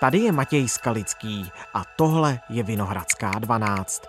Tady 0.00 0.18
je 0.18 0.32
Matěj 0.32 0.68
Skalický 0.68 1.46
a 1.74 1.82
tohle 1.96 2.40
je 2.48 2.62
Vinohradská 2.62 3.30
12. 3.38 4.02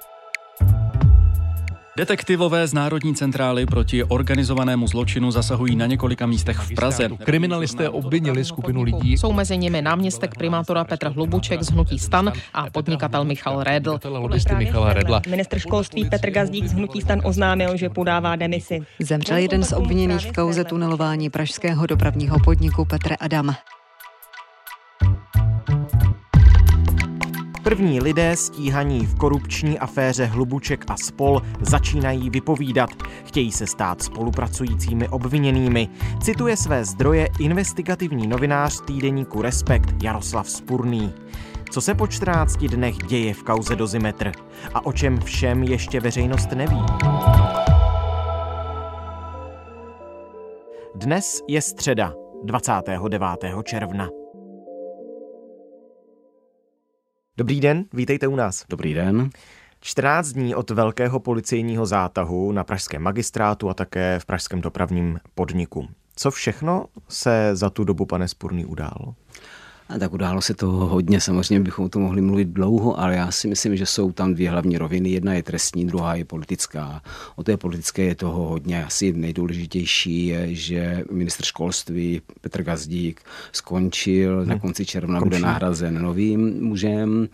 Detektivové 1.98 2.68
z 2.68 2.74
Národní 2.74 3.16
centrály 3.16 3.66
proti 3.66 4.04
organizovanému 4.04 4.88
zločinu 4.88 5.32
zasahují 5.32 5.76
na 5.76 5.86
několika 5.86 6.26
místech 6.26 6.58
v 6.58 6.76
Praze. 6.76 7.10
Kriminalisté 7.24 7.90
obvinili 7.90 8.46
skupinu 8.46 8.82
lidí. 8.82 9.18
Jsou 9.18 9.34
mezi 9.34 9.58
nimi 9.58 9.82
náměstek 9.82 10.36
primátora 10.36 10.84
Petr 10.84 11.08
Hlubuček 11.08 11.64
z 11.64 11.72
Hnutí 11.72 12.00
Stan 12.00 12.34
a 12.54 12.70
podnikatel 12.70 13.26
Michal 13.26 13.64
Redl. 13.64 14.00
Lobbysty 14.06 14.56
Michala 14.56 14.94
Redla. 14.94 15.22
Ministr 15.30 15.60
školství 15.60 16.10
Petr 16.10 16.30
Gazdík 16.30 16.68
z 16.68 16.74
Hnutí 16.74 17.02
Stan 17.02 17.22
oznámil, 17.24 17.78
že 17.78 17.90
podává 17.90 18.36
demisi. 18.36 18.80
Zemřel 19.00 19.38
jeden 19.38 19.64
z 19.64 19.74
obviněných 19.74 20.28
v 20.28 20.32
kauze 20.32 20.64
tunelování 20.64 21.30
pražského 21.30 21.86
dopravního 21.86 22.40
podniku 22.40 22.86
Petr 22.86 23.16
Adam. 23.20 23.56
První 27.70 28.00
lidé 28.00 28.36
stíhaní 28.36 29.06
v 29.06 29.16
korupční 29.16 29.80
aféře 29.80 30.26
Hlubuček 30.26 30.86
a 30.88 30.98
spol 30.98 31.42
začínají 31.62 32.30
vypovídat. 32.30 32.90
Chtějí 33.26 33.52
se 33.52 33.68
stát 33.68 34.02
spolupracujícími 34.02 35.08
obviněnými. 35.08 35.90
Cituje 36.22 36.58
své 36.58 36.86
zdroje 36.86 37.28
investigativní 37.40 38.28
novinář 38.28 38.86
týdeníku 38.86 39.42
Respekt 39.42 40.04
Jaroslav 40.04 40.50
Spurný. 40.50 41.14
Co 41.72 41.82
se 41.82 41.96
po 41.96 42.08
14 42.08 42.58
dnech 42.58 42.98
děje 42.98 43.34
v 43.34 43.44
kauze 43.44 43.76
Dozimetr 43.76 44.32
a 44.74 44.86
o 44.86 44.94
čem 44.94 45.20
všem 45.22 45.64
ještě 45.64 46.00
veřejnost 46.00 46.52
neví? 46.52 46.86
Dnes 50.96 51.42
je 51.48 51.62
středa, 51.62 52.14
29. 52.44 53.24
června. 53.64 54.19
Dobrý 57.40 57.60
den, 57.60 57.86
vítejte 57.94 58.28
u 58.28 58.36
nás. 58.36 58.66
Dobrý 58.70 58.94
den. 58.94 59.30
14 59.82 60.28
dní 60.28 60.56
od 60.56 60.70
velkého 60.70 61.20
policejního 61.20 61.86
zátahu 61.86 62.52
na 62.52 62.64
pražském 62.64 63.02
magistrátu 63.02 63.70
a 63.70 63.74
také 63.74 64.20
v 64.20 64.26
pražském 64.26 64.62
dopravním 64.62 65.20
podniku. 65.36 65.88
Co 66.16 66.32
všechno 66.32 66.86
se 67.10 67.50
za 67.54 67.70
tu 67.70 67.84
dobu, 67.84 68.06
pane 68.06 68.28
Spurný, 68.28 68.66
událo? 68.66 69.16
A 69.90 70.00
tak 70.00 70.14
událo 70.14 70.42
se 70.42 70.54
toho 70.54 70.86
hodně, 70.86 71.22
samozřejmě 71.22 71.60
bychom 71.60 71.90
to 71.90 72.00
mohli 72.00 72.22
mluvit 72.22 72.48
dlouho, 72.48 73.00
ale 73.00 73.16
já 73.16 73.32
si 73.32 73.48
myslím, 73.48 73.78
že 73.78 73.86
jsou 73.86 74.12
tam 74.12 74.34
dvě 74.34 74.50
hlavní 74.50 74.78
roviny. 74.78 75.10
Jedna 75.10 75.34
je 75.34 75.44
trestní, 75.44 75.86
druhá 75.86 76.16
je 76.16 76.26
politická. 76.26 77.02
O 77.36 77.44
té 77.44 77.58
politické 77.58 78.04
je 78.04 78.16
toho 78.16 78.48
hodně. 78.48 78.86
Asi 78.86 79.14
nejdůležitější 79.14 80.28
je, 80.28 80.56
že 80.56 81.04
ministr 81.12 81.46
školství 81.46 82.22
Petr 82.42 82.64
Gazdík 82.64 83.22
skončil, 83.52 84.40
hmm. 84.40 84.50
na 84.50 84.60
konci 84.60 84.86
června 84.86 85.20
Končí. 85.20 85.30
bude 85.30 85.40
nahrazen 85.40 86.02
novým 86.02 86.64
mužem. 86.64 87.28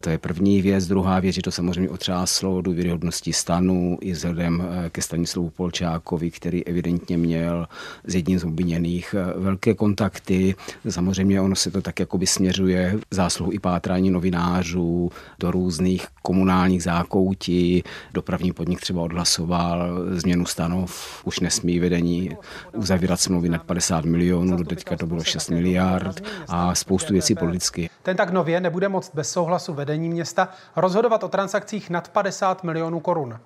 To 0.00 0.10
je 0.10 0.18
první 0.18 0.62
věc. 0.62 0.86
Druhá 0.86 1.20
věc, 1.20 1.34
že 1.34 1.42
to 1.42 1.50
samozřejmě 1.50 1.90
otřáslo 1.90 2.62
důvěryhodnosti 2.62 3.32
stanu 3.32 3.98
i 4.00 4.12
vzhledem 4.12 4.62
eh, 4.62 4.90
ke 4.90 5.02
Stanislavu 5.02 5.50
Polčákovi, 5.50 6.30
který 6.30 6.66
evidentně 6.66 7.18
měl 7.18 7.68
s 8.04 8.14
jedním 8.14 8.38
z 8.38 8.44
obviněných 8.44 9.14
eh, 9.18 9.40
velké 9.40 9.74
kontakty. 9.74 10.54
Samozřejmě 10.88 11.40
ono 11.40 11.56
se 11.56 11.70
to 11.70 11.82
tak 11.82 11.97
jakoby 12.00 12.26
směřuje 12.26 12.98
zásluhu 13.10 13.52
i 13.52 13.58
pátrání 13.58 14.10
novinářů 14.10 15.10
do 15.38 15.50
různých 15.50 16.06
komunálních 16.22 16.82
zákoutí. 16.82 17.82
Dopravní 18.12 18.52
podnik 18.52 18.80
třeba 18.80 19.02
odhlasoval 19.02 19.90
změnu 20.10 20.46
stanov, 20.46 21.22
už 21.24 21.40
nesmí 21.40 21.80
vedení 21.80 22.36
uzavírat 22.74 23.20
smlouvy 23.20 23.48
nad 23.48 23.62
50 23.62 24.04
milionů, 24.04 24.56
do 24.56 24.64
teďka 24.64 24.96
to 24.96 25.06
bylo 25.06 25.24
6 25.24 25.50
miliard 25.50 26.22
a 26.48 26.74
spoustu 26.74 27.12
věcí 27.12 27.34
politicky. 27.34 27.90
Ten 28.02 28.16
tak 28.16 28.30
nově 28.30 28.60
nebude 28.60 28.88
moct 28.88 29.14
bez 29.14 29.30
souhlasu 29.30 29.74
vedení 29.74 30.08
města 30.08 30.48
rozhodovat 30.76 31.22
o 31.24 31.28
transakcích 31.28 31.90
nad 31.90 32.08
50 32.08 32.64
milionů 32.64 33.00
korun. 33.00 33.38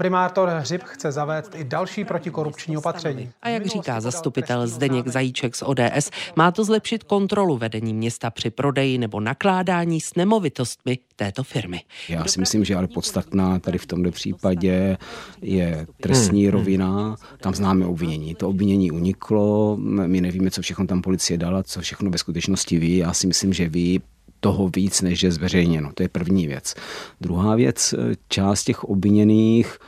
Primátor 0.00 0.48
Hřib 0.48 0.82
chce 0.82 1.12
zavést 1.12 1.54
i 1.54 1.64
další 1.64 2.04
protikorupční 2.04 2.76
opatření. 2.76 3.30
A 3.42 3.48
jak 3.48 3.66
říká 3.66 4.00
zastupitel 4.00 4.66
Zdeněk 4.66 5.08
Zajíček 5.08 5.56
z 5.56 5.62
ODS, 5.62 6.10
má 6.36 6.50
to 6.50 6.64
zlepšit 6.64 7.04
kontrolu 7.04 7.58
vedení 7.58 7.94
města 7.94 8.30
při 8.30 8.50
prodeji 8.50 8.98
nebo 8.98 9.20
nakládání 9.20 10.00
s 10.00 10.14
nemovitostmi 10.14 10.98
této 11.16 11.44
firmy. 11.44 11.80
Já 12.08 12.24
si 12.24 12.40
myslím, 12.40 12.64
že 12.64 12.76
ale 12.76 12.86
podstatná 12.86 13.58
tady 13.58 13.78
v 13.78 13.86
tomto 13.86 14.10
případě 14.10 14.96
je 15.42 15.86
trestní 16.02 16.42
hmm. 16.42 16.52
rovina. 16.52 17.16
Tam 17.40 17.54
známe 17.54 17.86
obvinění. 17.86 18.34
To 18.34 18.48
obvinění 18.48 18.90
uniklo, 18.90 19.76
my 20.06 20.20
nevíme, 20.20 20.50
co 20.50 20.62
všechno 20.62 20.86
tam 20.86 21.02
policie 21.02 21.38
dala, 21.38 21.62
co 21.62 21.80
všechno 21.80 22.10
ve 22.10 22.18
skutečnosti 22.18 22.78
ví. 22.78 22.96
Já 22.96 23.12
si 23.12 23.26
myslím, 23.26 23.52
že 23.52 23.68
ví 23.68 24.02
toho 24.40 24.70
víc, 24.76 25.02
než 25.02 25.22
je 25.22 25.32
zveřejněno. 25.32 25.90
To 25.94 26.02
je 26.02 26.08
první 26.08 26.46
věc. 26.46 26.74
Druhá 27.20 27.56
věc, 27.56 27.94
eh, 27.98 28.14
část 28.28 28.64
těch 28.64 28.84
obviněných 28.84 29.78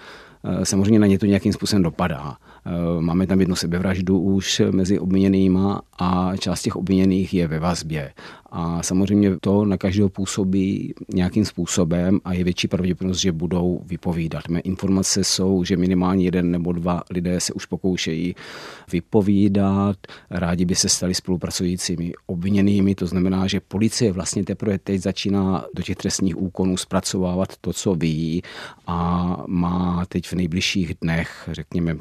eh, 0.44 0.64
samozřejmě 0.64 0.98
na 0.98 1.06
ně 1.06 1.18
to 1.18 1.26
nějakým 1.26 1.52
způsobem 1.52 1.82
dopadá. 1.82 2.36
Eh, 2.66 2.70
máme 3.00 3.26
tam 3.26 3.40
jednu 3.40 3.56
sebevraždu 3.56 4.20
už 4.20 4.62
mezi 4.70 4.98
obviněnýma 4.98 5.82
a 5.98 6.36
část 6.36 6.62
těch 6.62 6.76
obviněných 6.76 7.34
je 7.34 7.46
ve 7.46 7.58
vazbě. 7.58 8.12
A 8.54 8.82
samozřejmě 8.82 9.30
to 9.40 9.64
na 9.64 9.76
každého 9.76 10.08
působí 10.08 10.94
nějakým 11.14 11.44
způsobem 11.44 12.20
a 12.24 12.32
je 12.32 12.44
větší 12.44 12.68
pravděpodobnost, 12.68 13.18
že 13.18 13.32
budou 13.32 13.80
vypovídat. 13.86 14.48
Mé 14.48 14.60
informace 14.60 15.24
jsou, 15.24 15.64
že 15.64 15.76
minimálně 15.76 16.24
jeden 16.24 16.50
nebo 16.50 16.72
dva 16.72 17.02
lidé 17.10 17.40
se 17.40 17.52
už 17.52 17.66
pokoušejí 17.66 18.34
vypovídat, 18.92 19.96
rádi 20.30 20.64
by 20.64 20.74
se 20.74 20.88
stali 20.88 21.14
spolupracujícími 21.14 22.12
obviněnými, 22.26 22.94
to 22.94 23.06
znamená, 23.06 23.46
že 23.46 23.60
policie 23.60 24.12
vlastně 24.12 24.44
teprve 24.44 24.78
teď 24.78 25.00
začíná 25.00 25.64
do 25.74 25.82
těch 25.82 25.96
trestních 25.96 26.36
úkonů 26.36 26.76
zpracovávat 26.76 27.56
to, 27.60 27.72
co 27.72 27.94
ví 27.94 28.42
a 28.86 29.36
má 29.46 30.04
teď 30.08 30.26
v 30.26 30.32
nejbližších 30.32 30.94
dnech, 31.00 31.48
řekněme, 31.52 31.96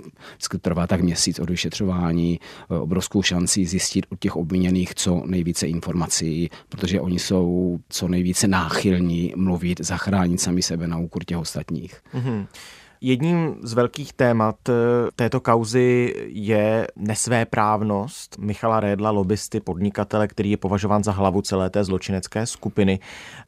trvá 0.61 0.87
tak 0.87 1.01
měsíc 1.01 1.39
od 1.39 1.49
vyšetřování, 1.49 2.39
obrovskou 2.67 3.21
šanci 3.23 3.65
zjistit 3.65 4.05
od 4.09 4.19
těch 4.19 4.35
obviněných 4.35 4.95
co 4.95 5.23
nejvíce 5.25 5.67
informací 5.67 6.40
protože 6.69 7.01
oni 7.01 7.19
jsou 7.19 7.79
co 7.89 8.07
nejvíce 8.07 8.47
náchylní 8.47 9.33
mluvit, 9.35 9.81
zachránit 9.81 10.41
sami 10.41 10.61
sebe 10.61 10.87
na 10.87 10.97
úkor 10.97 11.23
těch 11.23 11.37
ostatních. 11.37 12.01
Mm-hmm. 12.13 12.45
Jedním 13.03 13.55
z 13.63 13.73
velkých 13.73 14.13
témat 14.13 14.69
eh, 14.69 14.73
této 15.15 15.39
kauzy 15.39 16.15
je 16.27 16.87
nesvéprávnost 16.95 18.37
Michala 18.37 18.79
Rédla, 18.79 19.11
lobbysty, 19.11 19.59
podnikatele, 19.59 20.27
který 20.27 20.51
je 20.51 20.57
považován 20.57 21.03
za 21.03 21.11
hlavu 21.11 21.41
celé 21.41 21.69
té 21.69 21.83
zločinecké 21.83 22.45
skupiny. 22.45 22.99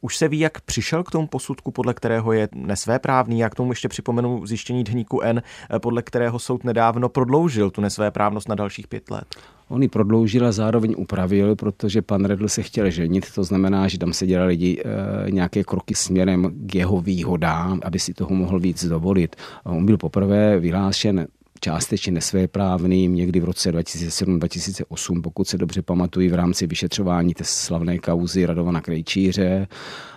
Už 0.01 0.17
se 0.17 0.27
ví, 0.27 0.39
jak 0.39 0.61
přišel 0.61 1.03
k 1.03 1.11
tomu 1.11 1.27
posudku, 1.27 1.71
podle 1.71 1.93
kterého 1.93 2.33
je 2.33 2.49
nesvéprávný. 2.55 3.39
Já 3.39 3.49
k 3.49 3.55
tomu 3.55 3.71
ještě 3.71 3.89
připomenu 3.89 4.45
zjištění 4.45 4.83
dníku 4.83 5.21
N, 5.21 5.43
eh, 5.75 5.79
podle 5.79 6.01
kterého 6.01 6.39
soud 6.39 6.63
nedávno 6.63 7.09
prodloužil 7.09 7.71
tu 7.71 7.81
nesvéprávnost 7.81 8.49
na 8.49 8.55
dalších 8.55 8.87
pět 8.87 9.11
let. 9.11 9.35
On 9.69 9.81
ji 9.81 9.87
prodloužil 9.87 10.47
a 10.47 10.51
zároveň 10.51 10.95
upravil, 10.97 11.55
protože 11.55 12.01
pan 12.01 12.25
Redl 12.25 12.47
se 12.47 12.63
chtěl 12.63 12.89
ženit, 12.89 13.25
to 13.35 13.43
znamená, 13.43 13.87
že 13.87 13.97
tam 13.97 14.13
se 14.13 14.27
dělali 14.27 14.47
lidi 14.47 14.83
e, 14.85 15.31
nějaké 15.31 15.63
kroky 15.63 15.95
směrem 15.95 16.51
k 16.65 16.75
jeho 16.75 17.01
výhodám, 17.01 17.79
aby 17.83 17.99
si 17.99 18.13
toho 18.13 18.35
mohl 18.35 18.59
víc 18.59 18.85
dovolit. 18.85 19.35
On 19.63 19.85
byl 19.85 19.97
poprvé 19.97 20.59
vyhlášen 20.59 21.27
částečně 21.63 22.11
nesvéprávným 22.11 23.15
někdy 23.15 23.39
v 23.39 23.43
roce 23.43 23.71
2007-2008, 23.71 25.21
pokud 25.21 25.47
se 25.47 25.57
dobře 25.57 25.81
pamatuju, 25.81 26.31
v 26.31 26.33
rámci 26.33 26.67
vyšetřování 26.67 27.33
té 27.33 27.43
slavné 27.43 27.99
kauzy 27.99 28.45
Radovana 28.45 28.81
Krejčíře 28.81 29.67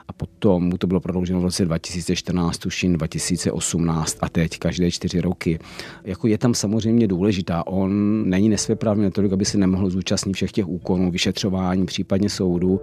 a 0.09 0.13
potom 0.13 0.65
mu 0.65 0.79
to 0.79 0.87
bylo 0.87 1.01
prodlouženo 1.01 1.41
v 1.41 1.45
roce 1.45 1.65
2014, 1.65 2.59
tuším 2.59 2.93
2018 2.93 4.17
a 4.21 4.29
teď 4.29 4.59
každé 4.59 4.91
čtyři 4.91 5.21
roky. 5.21 5.59
Jako 6.05 6.27
je 6.27 6.39
tam 6.39 6.55
samozřejmě 6.55 7.07
důležitá, 7.09 7.67
on 7.67 8.23
není 8.31 8.49
nesvéprávný 8.49 9.05
natolik, 9.05 9.33
aby 9.33 9.45
se 9.45 9.59
nemohl 9.59 9.91
zúčastnit 9.91 10.33
všech 10.35 10.53
těch 10.53 10.69
úkonů, 10.69 11.11
vyšetřování, 11.11 11.87
případně 11.87 12.31
soudu. 12.31 12.81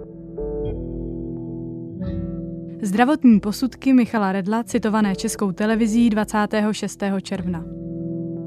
Zdravotní 2.82 3.40
posudky 3.40 3.92
Michala 3.92 4.32
Redla 4.32 4.62
citované 4.64 5.16
českou 5.16 5.52
televizí 5.52 6.10
26. 6.10 7.02
června. 7.22 7.83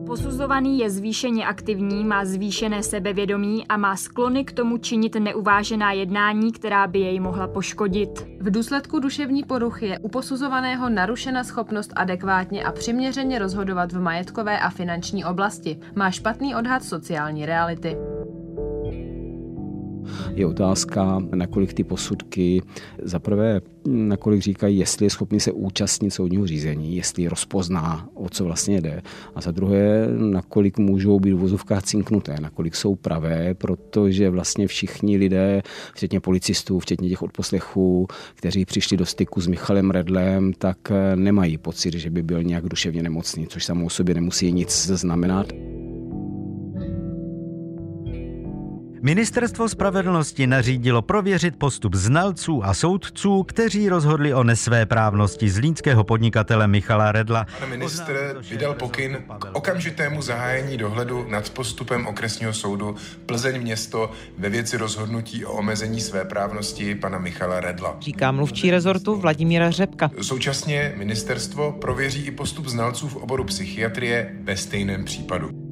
Posuzovaný 0.07 0.79
je 0.79 0.89
zvýšeně 0.89 1.45
aktivní, 1.45 2.05
má 2.05 2.25
zvýšené 2.25 2.83
sebevědomí 2.83 3.67
a 3.67 3.77
má 3.77 3.95
sklony 3.95 4.45
k 4.45 4.51
tomu 4.51 4.77
činit 4.77 5.15
neuvážená 5.15 5.91
jednání, 5.91 6.51
která 6.51 6.87
by 6.87 6.99
jej 6.99 7.19
mohla 7.19 7.47
poškodit. 7.47 8.27
V 8.39 8.51
důsledku 8.51 8.99
duševní 8.99 9.43
poruchy 9.43 9.87
je 9.87 9.99
u 9.99 10.09
posuzovaného 10.09 10.89
narušena 10.89 11.43
schopnost 11.43 11.93
adekvátně 11.95 12.63
a 12.63 12.71
přiměřeně 12.71 13.39
rozhodovat 13.39 13.91
v 13.91 14.01
majetkové 14.01 14.59
a 14.59 14.69
finanční 14.69 15.25
oblasti. 15.25 15.79
Má 15.95 16.11
špatný 16.11 16.55
odhad 16.55 16.83
sociální 16.83 17.45
reality. 17.45 17.97
Je 20.35 20.45
otázka, 20.45 21.23
nakolik 21.35 21.73
ty 21.73 21.83
posudky 21.83 22.61
zaprvé 23.03 23.61
nakolik 23.87 24.41
říkají, 24.41 24.77
jestli 24.77 25.05
je 25.05 25.09
schopný 25.09 25.39
se 25.39 25.51
účastnit 25.51 26.11
soudního 26.11 26.47
řízení, 26.47 26.95
jestli 26.95 27.27
rozpozná, 27.27 28.09
o 28.13 28.29
co 28.29 28.43
vlastně 28.43 28.81
jde. 28.81 29.01
A 29.35 29.41
za 29.41 29.51
druhé, 29.51 30.07
nakolik 30.17 30.77
můžou 30.77 31.19
být 31.19 31.33
v 31.33 31.37
vozovkách 31.37 31.83
cinknuté, 31.83 32.35
nakolik 32.41 32.75
jsou 32.75 32.95
pravé, 32.95 33.53
protože 33.53 34.29
vlastně 34.29 34.67
všichni 34.67 35.17
lidé, 35.17 35.61
včetně 35.93 36.19
policistů, 36.19 36.79
včetně 36.79 37.09
těch 37.09 37.21
odposlechů, 37.21 38.07
kteří 38.35 38.65
přišli 38.65 38.97
do 38.97 39.05
styku 39.05 39.41
s 39.41 39.47
Michalem 39.47 39.91
Redlem, 39.91 40.53
tak 40.53 40.77
nemají 41.15 41.57
pocit, 41.57 41.93
že 41.93 42.09
by 42.09 42.23
byl 42.23 42.43
nějak 42.43 42.69
duševně 42.69 43.03
nemocný, 43.03 43.47
což 43.47 43.65
samo 43.65 43.85
o 43.85 43.89
sobě 43.89 44.15
nemusí 44.15 44.51
nic 44.51 44.87
znamenat. 44.87 45.76
Ministerstvo 49.07 49.69
spravedlnosti 49.69 50.47
nařídilo 50.47 51.01
prověřit 51.01 51.55
postup 51.55 51.95
znalců 51.95 52.65
a 52.65 52.73
soudců, 52.73 53.43
kteří 53.43 53.89
rozhodli 53.89 54.33
o 54.33 54.43
nesvéprávnosti 54.43 55.49
zlínského 55.49 56.03
podnikatele 56.03 56.67
Michala 56.67 57.11
Redla. 57.11 57.45
Pan 57.59 57.69
ministr 57.69 58.41
vydal 58.49 58.73
pokyn 58.73 59.17
k 59.39 59.55
okamžitému 59.55 60.21
zahájení 60.21 60.77
dohledu 60.77 61.25
nad 61.29 61.49
postupem 61.49 62.07
okresního 62.07 62.53
soudu 62.53 62.95
Plzeň 63.25 63.61
město 63.61 64.11
ve 64.37 64.49
věci 64.49 64.77
rozhodnutí 64.77 65.45
o 65.45 65.51
omezení 65.51 66.01
své 66.01 66.25
právnosti 66.25 66.95
pana 66.95 67.19
Michala 67.19 67.59
Redla. 67.59 67.97
Říká 67.99 68.31
mluvčí 68.31 68.71
rezortu 68.71 69.15
Vladimíra 69.15 69.71
Řepka. 69.71 70.11
Současně 70.21 70.93
ministerstvo 70.97 71.71
prověří 71.71 72.25
i 72.25 72.31
postup 72.31 72.67
znalců 72.67 73.07
v 73.07 73.15
oboru 73.15 73.43
psychiatrie 73.43 74.35
ve 74.43 74.57
stejném 74.57 75.05
případu 75.05 75.66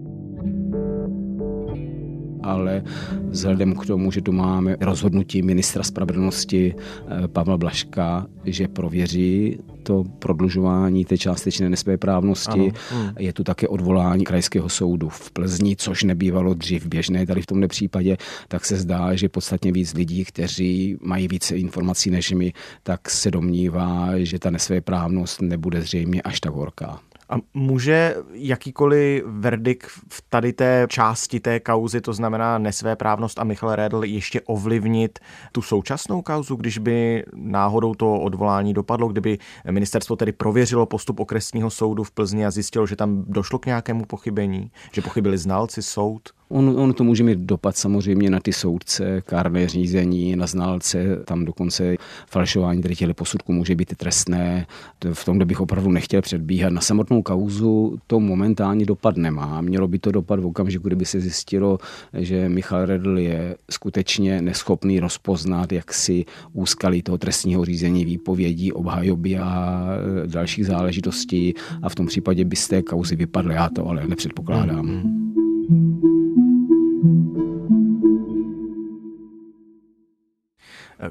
ale 2.45 2.83
vzhledem 3.29 3.75
k 3.75 3.85
tomu, 3.85 4.11
že 4.11 4.21
tu 4.21 4.31
máme 4.31 4.77
rozhodnutí 4.79 5.41
ministra 5.41 5.83
spravedlnosti 5.83 6.75
eh, 6.75 7.27
Pavla 7.27 7.57
Blaška, 7.57 8.27
že 8.45 8.67
prověří 8.67 9.59
to 9.83 10.03
prodlužování 10.19 11.05
té 11.05 11.17
částečné 11.17 11.69
nesvéprávnosti. 11.69 12.71
Hmm. 12.91 13.09
Je 13.19 13.33
tu 13.33 13.43
také 13.43 13.67
odvolání 13.67 14.23
krajského 14.23 14.69
soudu 14.69 15.09
v 15.09 15.31
Plzni, 15.31 15.75
což 15.75 16.03
nebývalo 16.03 16.53
dřív 16.53 16.85
běžné 16.85 17.25
tady 17.25 17.41
v 17.41 17.45
tomto 17.45 17.67
případě, 17.67 18.17
tak 18.47 18.65
se 18.65 18.75
zdá, 18.75 19.15
že 19.15 19.29
podstatně 19.29 19.71
víc 19.71 19.93
lidí, 19.93 20.25
kteří 20.25 20.97
mají 21.01 21.27
více 21.27 21.57
informací 21.57 22.09
než 22.09 22.31
my, 22.31 22.53
tak 22.83 23.09
se 23.09 23.31
domnívá, 23.31 24.09
že 24.17 24.39
ta 24.39 24.49
nesvéprávnost 24.49 25.41
nebude 25.41 25.81
zřejmě 25.81 26.21
až 26.21 26.39
tak 26.39 26.53
horká. 26.53 26.99
A 27.29 27.35
může 27.53 28.15
jakýkoliv 28.31 29.23
verdikt 29.25 29.87
v 30.09 30.23
tady 30.29 30.53
té 30.53 30.87
části 30.89 31.39
té 31.39 31.59
kauzy, 31.59 32.01
to 32.01 32.13
znamená 32.13 32.57
nesvéprávnost 32.57 33.39
a 33.39 33.43
Michal 33.43 33.75
Redl, 33.75 34.03
ještě 34.03 34.41
ovlivnit 34.41 35.19
tu 35.51 35.61
současnou 35.61 36.21
kauzu, 36.21 36.55
když 36.55 36.77
by 36.77 37.23
náhodou 37.33 37.95
to 37.95 38.13
odvolání 38.13 38.73
dopadlo, 38.73 39.07
kdyby 39.07 39.37
ministerstvo 39.71 40.15
tedy 40.15 40.31
prověřilo 40.31 40.85
postup 40.85 41.19
okresního 41.19 41.69
soudu 41.69 42.03
v 42.03 42.11
Plzni 42.11 42.45
a 42.45 42.51
zjistilo, 42.51 42.87
že 42.87 42.95
tam 42.95 43.23
došlo 43.27 43.59
k 43.59 43.65
nějakému 43.65 44.05
pochybení, 44.05 44.71
že 44.91 45.01
pochybili 45.01 45.37
znalci, 45.37 45.81
soud? 45.81 46.29
On, 46.49 46.79
on 46.79 46.93
to 46.93 47.03
může 47.03 47.23
mít 47.23 47.39
dopad 47.39 47.77
samozřejmě 47.77 48.29
na 48.29 48.39
ty 48.39 48.53
soudce, 48.53 49.21
kárné 49.21 49.67
řízení, 49.67 50.35
na 50.35 50.47
znalce, 50.47 51.05
tam 51.25 51.45
dokonce 51.45 51.95
falšování 52.27 52.81
tady 52.81 52.95
těchto 52.95 53.13
posudků 53.13 53.53
může 53.53 53.75
být 53.75 53.95
trestné. 53.97 54.67
V 55.13 55.25
tom, 55.25 55.37
kde 55.37 55.45
bych 55.45 55.61
opravdu 55.61 55.91
nechtěl 55.91 56.21
předbíhat. 56.21 56.73
Na 56.73 56.81
samotnou 56.81 57.21
kauzu 57.21 57.97
to 58.07 58.19
momentálně 58.19 58.85
dopad 58.85 59.17
nemá. 59.17 59.61
Mělo 59.61 59.87
by 59.87 59.99
to 59.99 60.11
dopad 60.11 60.39
v 60.39 60.45
okamžiku, 60.45 60.87
kdyby 60.87 61.05
se 61.05 61.19
zjistilo, 61.19 61.77
že 62.13 62.49
Michal 62.49 62.85
Redl 62.85 63.19
je 63.19 63.55
skutečně 63.71 64.41
neschopný 64.41 64.99
rozpoznat, 64.99 65.71
jak 65.71 65.93
si 65.93 66.25
úskalí 66.53 67.01
toho 67.01 67.17
trestního 67.17 67.65
řízení 67.65 68.05
výpovědí, 68.05 68.71
obhajoby 68.71 69.37
a 69.37 69.87
dalších 70.25 70.65
záležitostí 70.65 71.53
a 71.81 71.89
v 71.89 71.95
tom 71.95 72.05
případě 72.05 72.45
by 72.45 72.55
z 72.55 72.67
té 72.67 72.81
kauzy 72.81 73.15
vypadl. 73.15 73.51
Já 73.51 73.69
to 73.69 73.87
ale 73.87 74.07
nepředpokládám. 74.07 74.85
Mm-hmm. 74.85 76.14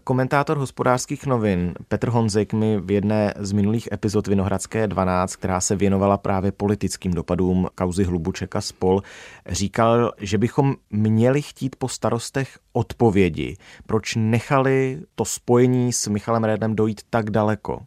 Komentátor 0.05 0.57
hospodářských 0.57 1.27
novin 1.27 1.75
Petr 1.89 2.09
Honzik 2.09 2.53
mi 2.53 2.81
v 2.81 2.91
jedné 2.91 3.35
z 3.37 3.53
minulých 3.53 3.89
epizod 3.93 4.27
Vinohradské 4.27 4.87
12, 4.87 5.37
která 5.37 5.61
se 5.61 5.77
věnovala 5.77 6.19
právě 6.19 6.53
politickým 6.53 7.13
dopadům 7.13 7.69
kauzy 7.75 8.05
Hlubučeka 8.05 8.61
spol, 8.61 9.03
říkal, 9.47 10.13
že 10.19 10.39
bychom 10.39 10.75
měli 10.91 11.43
chtít 11.43 11.77
po 11.77 11.89
starostech 11.89 12.59
odpovědi, 12.73 13.57
proč 13.87 14.15
nechali 14.15 15.01
to 15.15 15.25
spojení 15.25 15.93
s 15.93 16.09
Michalem 16.09 16.45
Redem 16.45 16.77
dojít 16.77 17.01
tak 17.11 17.31
daleko. 17.31 17.81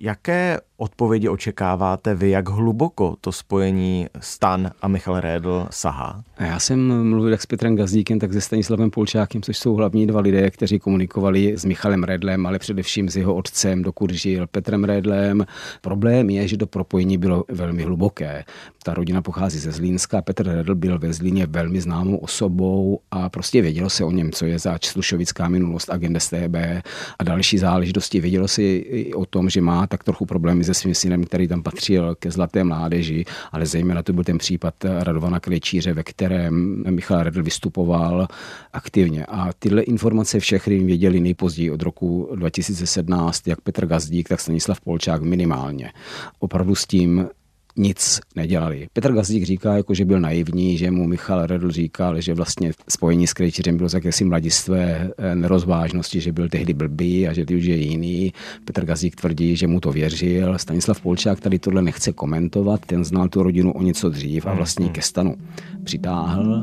Jaké 0.00 0.60
odpovědi 0.76 1.28
očekáváte 1.28 2.14
vy, 2.14 2.30
jak 2.30 2.48
hluboko 2.48 3.16
to 3.20 3.32
spojení 3.32 4.06
Stan 4.20 4.70
a 4.82 4.88
Michal 4.88 5.20
Rédl 5.20 5.66
sahá? 5.70 6.24
Já 6.40 6.58
jsem 6.58 7.08
mluvil 7.08 7.30
jak 7.30 7.42
s 7.42 7.46
Petrem 7.46 7.76
Gazdíkem, 7.76 8.18
tak 8.18 8.32
se 8.32 8.40
Stanislavem 8.40 8.90
Polčákem, 8.90 9.42
což 9.42 9.58
jsou 9.58 9.74
hlavní 9.74 10.06
dva 10.06 10.20
lidé, 10.20 10.50
kteří 10.50 10.78
komunikovali 10.78 11.56
s 11.56 11.64
Michalem 11.64 12.04
Redlem, 12.04 12.46
ale 12.46 12.58
především 12.58 13.08
s 13.08 13.16
jeho 13.16 13.34
otcem, 13.34 13.82
dokud 13.82 14.10
žil 14.10 14.46
Petrem 14.46 14.84
Redlem. 14.84 15.46
Problém 15.80 16.30
je, 16.30 16.48
že 16.48 16.56
to 16.56 16.66
propojení 16.66 17.18
bylo 17.18 17.44
velmi 17.48 17.82
hluboké. 17.82 18.44
Ta 18.82 18.94
rodina 18.94 19.22
pochází 19.22 19.58
ze 19.58 19.72
Zlínska, 19.72 20.22
Petr 20.22 20.46
Redl 20.46 20.74
byl 20.74 20.98
ve 20.98 21.12
Zlíně 21.12 21.46
velmi 21.46 21.80
známou 21.80 22.16
osobou 22.16 23.00
a 23.10 23.28
prostě 23.28 23.62
vědělo 23.62 23.90
se 23.90 24.04
o 24.04 24.10
něm, 24.10 24.32
co 24.32 24.46
je 24.46 24.58
za 24.58 24.78
slušovická 24.84 25.48
minulost 25.48 25.90
agenda 25.90 26.20
STB 26.20 26.56
a 27.18 27.24
další 27.24 27.58
záležitosti. 27.58 28.20
Vědělo 28.20 28.48
se 28.48 28.62
o 29.14 29.26
tom, 29.26 29.50
že 29.50 29.60
má 29.60 29.87
tak 29.88 30.04
trochu 30.04 30.26
problémy 30.26 30.64
se 30.64 30.74
svým 30.74 30.94
synem, 30.94 31.24
který 31.24 31.48
tam 31.48 31.62
patřil 31.62 32.14
ke 32.14 32.30
zlaté 32.30 32.64
mládeži, 32.64 33.24
ale 33.52 33.66
zejména 33.66 34.02
to 34.02 34.12
byl 34.12 34.24
ten 34.24 34.38
případ 34.38 34.74
Radovana 34.84 35.40
Krejčíře, 35.40 35.92
ve 35.92 36.02
kterém 36.02 36.84
Michal 36.90 37.22
Redl 37.22 37.42
vystupoval 37.42 38.28
aktivně. 38.72 39.26
A 39.26 39.50
tyhle 39.58 39.82
informace 39.82 40.40
všechny 40.40 40.78
věděli 40.78 41.20
nejpozději 41.20 41.70
od 41.70 41.82
roku 41.82 42.30
2017, 42.34 43.48
jak 43.48 43.60
Petr 43.60 43.86
Gazdík, 43.86 44.28
tak 44.28 44.40
Stanislav 44.40 44.80
Polčák 44.80 45.22
minimálně. 45.22 45.92
Opravdu 46.38 46.74
s 46.74 46.86
tím 46.86 47.28
nic 47.78 48.20
nedělali. 48.36 48.86
Petr 48.92 49.12
Gazdík 49.12 49.44
říká, 49.44 49.76
jako, 49.76 49.94
že 49.94 50.04
byl 50.04 50.20
naivní, 50.20 50.78
že 50.78 50.90
mu 50.90 51.06
Michal 51.06 51.46
Redl 51.46 51.70
říkal, 51.70 52.20
že 52.20 52.34
vlastně 52.34 52.72
spojení 52.88 53.26
s 53.26 53.32
Krejčířem 53.32 53.76
bylo 53.76 53.88
z 53.88 53.94
jakési 53.94 54.24
mladistvé 54.24 55.10
eh, 55.18 55.34
nerozvážnosti, 55.34 56.20
že 56.20 56.32
byl 56.32 56.48
tehdy 56.48 56.74
blbý 56.74 57.28
a 57.28 57.32
že 57.32 57.44
ty 57.44 57.56
už 57.56 57.64
je 57.64 57.76
jiný. 57.76 58.32
Petr 58.64 58.84
Gazdík 58.84 59.16
tvrdí, 59.16 59.56
že 59.56 59.66
mu 59.66 59.80
to 59.80 59.92
věřil. 59.92 60.58
Stanislav 60.58 61.00
Polčák 61.00 61.40
tady 61.40 61.58
tohle 61.58 61.82
nechce 61.82 62.12
komentovat, 62.12 62.80
ten 62.86 63.04
znal 63.04 63.28
tu 63.28 63.42
rodinu 63.42 63.72
o 63.72 63.82
něco 63.82 64.10
dřív 64.10 64.46
a 64.46 64.54
vlastně 64.54 64.84
hmm. 64.84 64.94
ke 64.94 65.02
stanu 65.02 65.34
přitáhl. 65.84 66.62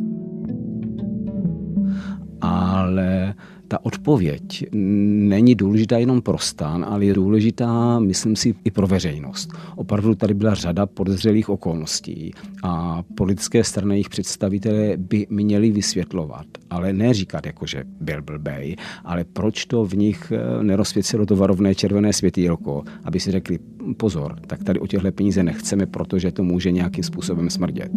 Ale 2.42 3.34
ta 3.68 3.86
odpověď 3.86 4.66
není 4.72 5.56
důležitá 5.56 5.98
jenom 5.98 6.22
pro 6.22 6.38
stan, 6.38 6.86
ale 6.90 7.06
je 7.06 7.14
důležitá, 7.14 8.00
myslím 8.00 8.36
si, 8.36 8.56
i 8.64 8.72
pro 8.72 8.88
veřejnost. 8.88 9.50
Opravdu 9.76 10.16
tady 10.16 10.34
byla 10.34 10.54
řada 10.54 10.86
podezřelých 10.86 11.50
okolností 11.50 12.34
a 12.64 13.04
politické 13.16 13.64
strany 13.64 13.96
jejich 13.96 14.10
představitelé 14.10 14.98
by 14.98 15.28
měli 15.30 15.72
vysvětlovat, 15.72 16.46
ale 16.70 16.94
ne 16.94 17.14
říkat, 17.14 17.46
jako 17.46 17.66
že 17.66 17.84
byl 18.02 18.22
blbej, 18.22 18.76
ale 19.04 19.24
proč 19.24 19.66
to 19.66 19.86
v 19.86 19.94
nich 19.94 20.32
eh, 20.32 20.64
nerozsvěcilo 20.64 21.26
to 21.26 21.36
varovné 21.36 21.76
červené 21.76 22.14
světýlko, 22.14 22.84
aby 23.04 23.20
si 23.20 23.32
řekli 23.32 23.60
pozor, 23.98 24.40
tak 24.48 24.64
tady 24.64 24.80
o 24.80 24.88
těchto 24.88 25.12
peníze 25.12 25.44
nechceme, 25.44 25.86
protože 25.86 26.32
to 26.32 26.44
může 26.44 26.72
nějakým 26.72 27.04
způsobem 27.04 27.50
smrdět. 27.50 27.92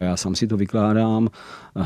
Já 0.00 0.16
sám 0.16 0.34
si 0.34 0.46
to 0.46 0.56
vykládám, 0.56 1.28
eh, 1.76 1.84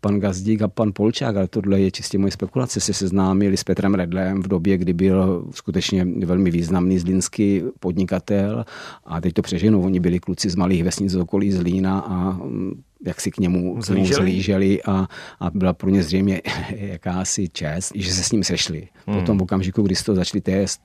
pan 0.00 0.20
Gazdík 0.20 0.62
a 0.62 0.68
pan 0.68 0.92
Polčák, 0.92 1.36
ale 1.36 1.48
tohle 1.48 1.80
je 1.80 1.90
čistě 1.90 2.18
moje 2.18 2.30
spekulace, 2.30 2.80
se 2.80 2.92
seznámili 2.92 3.56
s 3.56 3.64
Petrem 3.64 3.94
Redlem 3.94 4.42
v 4.42 4.48
době, 4.48 4.78
kdy 4.78 4.92
byl 4.92 5.46
skutečně 5.50 6.04
velmi 6.04 6.50
významný 6.50 6.98
zlínský 6.98 7.62
podnikatel 7.80 8.64
a 9.04 9.20
teď 9.20 9.34
to 9.34 9.42
přeženu, 9.42 9.82
oni 9.82 10.00
byli 10.00 10.20
kluci 10.20 10.50
z 10.50 10.56
malých 10.56 10.84
vesnic 10.84 11.12
z 11.12 11.16
okolí 11.16 11.52
Zlína 11.52 11.98
a 11.98 12.30
mm, 12.30 12.82
jak 13.06 13.20
si 13.20 13.30
k 13.30 13.38
němu, 13.38 13.78
němu 13.94 14.06
zlíželi 14.06 14.82
a, 14.82 15.08
a 15.40 15.50
byla 15.50 15.72
pro 15.72 15.90
ně 15.90 16.02
zřejmě 16.02 16.42
jakási 16.76 17.48
čest, 17.48 17.92
že 17.94 18.14
se 18.14 18.22
s 18.22 18.32
ním 18.32 18.44
sešli. 18.44 18.88
Hmm. 19.06 19.18
Potom 19.18 19.38
v 19.38 19.42
okamžiku, 19.42 19.82
kdy 19.82 19.94
to 19.94 20.14
začali 20.14 20.40
tést, 20.40 20.80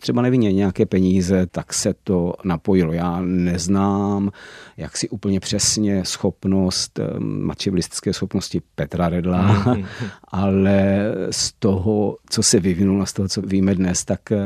třeba 0.00 0.22
nevině 0.22 0.52
nějaké 0.52 0.86
peníze, 0.86 1.46
tak 1.46 1.74
se 1.74 1.94
to 2.04 2.34
napojilo. 2.44 2.92
Já 2.92 3.20
neznám 3.20 4.30
jak 4.78 4.96
si 4.96 5.08
úplně 5.08 5.40
přesně 5.40 6.04
schopnost, 6.04 6.98
eh, 6.98 7.20
mačevlistické 7.20 8.12
schopnosti 8.12 8.62
Petra 8.74 9.08
Redla, 9.08 9.76
ale 10.28 10.98
z 11.30 11.52
toho, 11.52 12.16
co 12.30 12.42
se 12.42 12.60
vyvinulo, 12.60 13.06
z 13.06 13.12
toho, 13.12 13.28
co 13.28 13.42
víme 13.42 13.74
dnes, 13.74 14.04
tak 14.04 14.32
eh, 14.32 14.38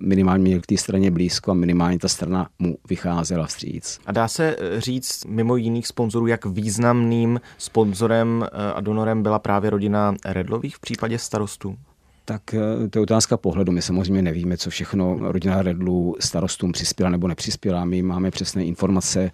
minimálně 0.00 0.42
měl 0.42 0.60
k 0.60 0.66
té 0.66 0.76
straně 0.76 1.10
blízko 1.10 1.50
a 1.50 1.54
minimálně 1.54 1.98
ta 1.98 2.08
strana 2.08 2.48
mu 2.58 2.76
vycházela 2.88 3.46
vstříc. 3.46 4.00
A 4.06 4.12
dá 4.12 4.28
se 4.28 4.56
eh, 4.58 4.80
říct 4.80 5.24
mimo 5.24 5.56
jiných 5.56 5.86
sponzorů, 5.86 6.26
jak 6.26 6.46
významným 6.46 7.40
sponzorem 7.58 8.46
a 8.74 8.80
donorem 8.80 9.22
byla 9.22 9.38
právě 9.38 9.70
rodina 9.70 10.14
Redlových 10.24 10.76
v 10.76 10.80
případě 10.80 11.18
starostů? 11.18 11.76
Tak 12.24 12.54
eh, 12.54 12.88
to 12.88 12.98
je 12.98 13.02
otázka 13.02 13.36
pohledu. 13.36 13.72
My 13.72 13.82
samozřejmě 13.82 14.22
nevíme, 14.22 14.56
co 14.56 14.70
všechno 14.70 15.18
rodina 15.20 15.62
Redlu 15.62 16.16
starostům 16.20 16.72
přispěla 16.72 17.10
nebo 17.10 17.28
nepřispěla. 17.28 17.84
My 17.84 18.02
máme 18.02 18.30
přesné 18.30 18.64
informace 18.64 19.30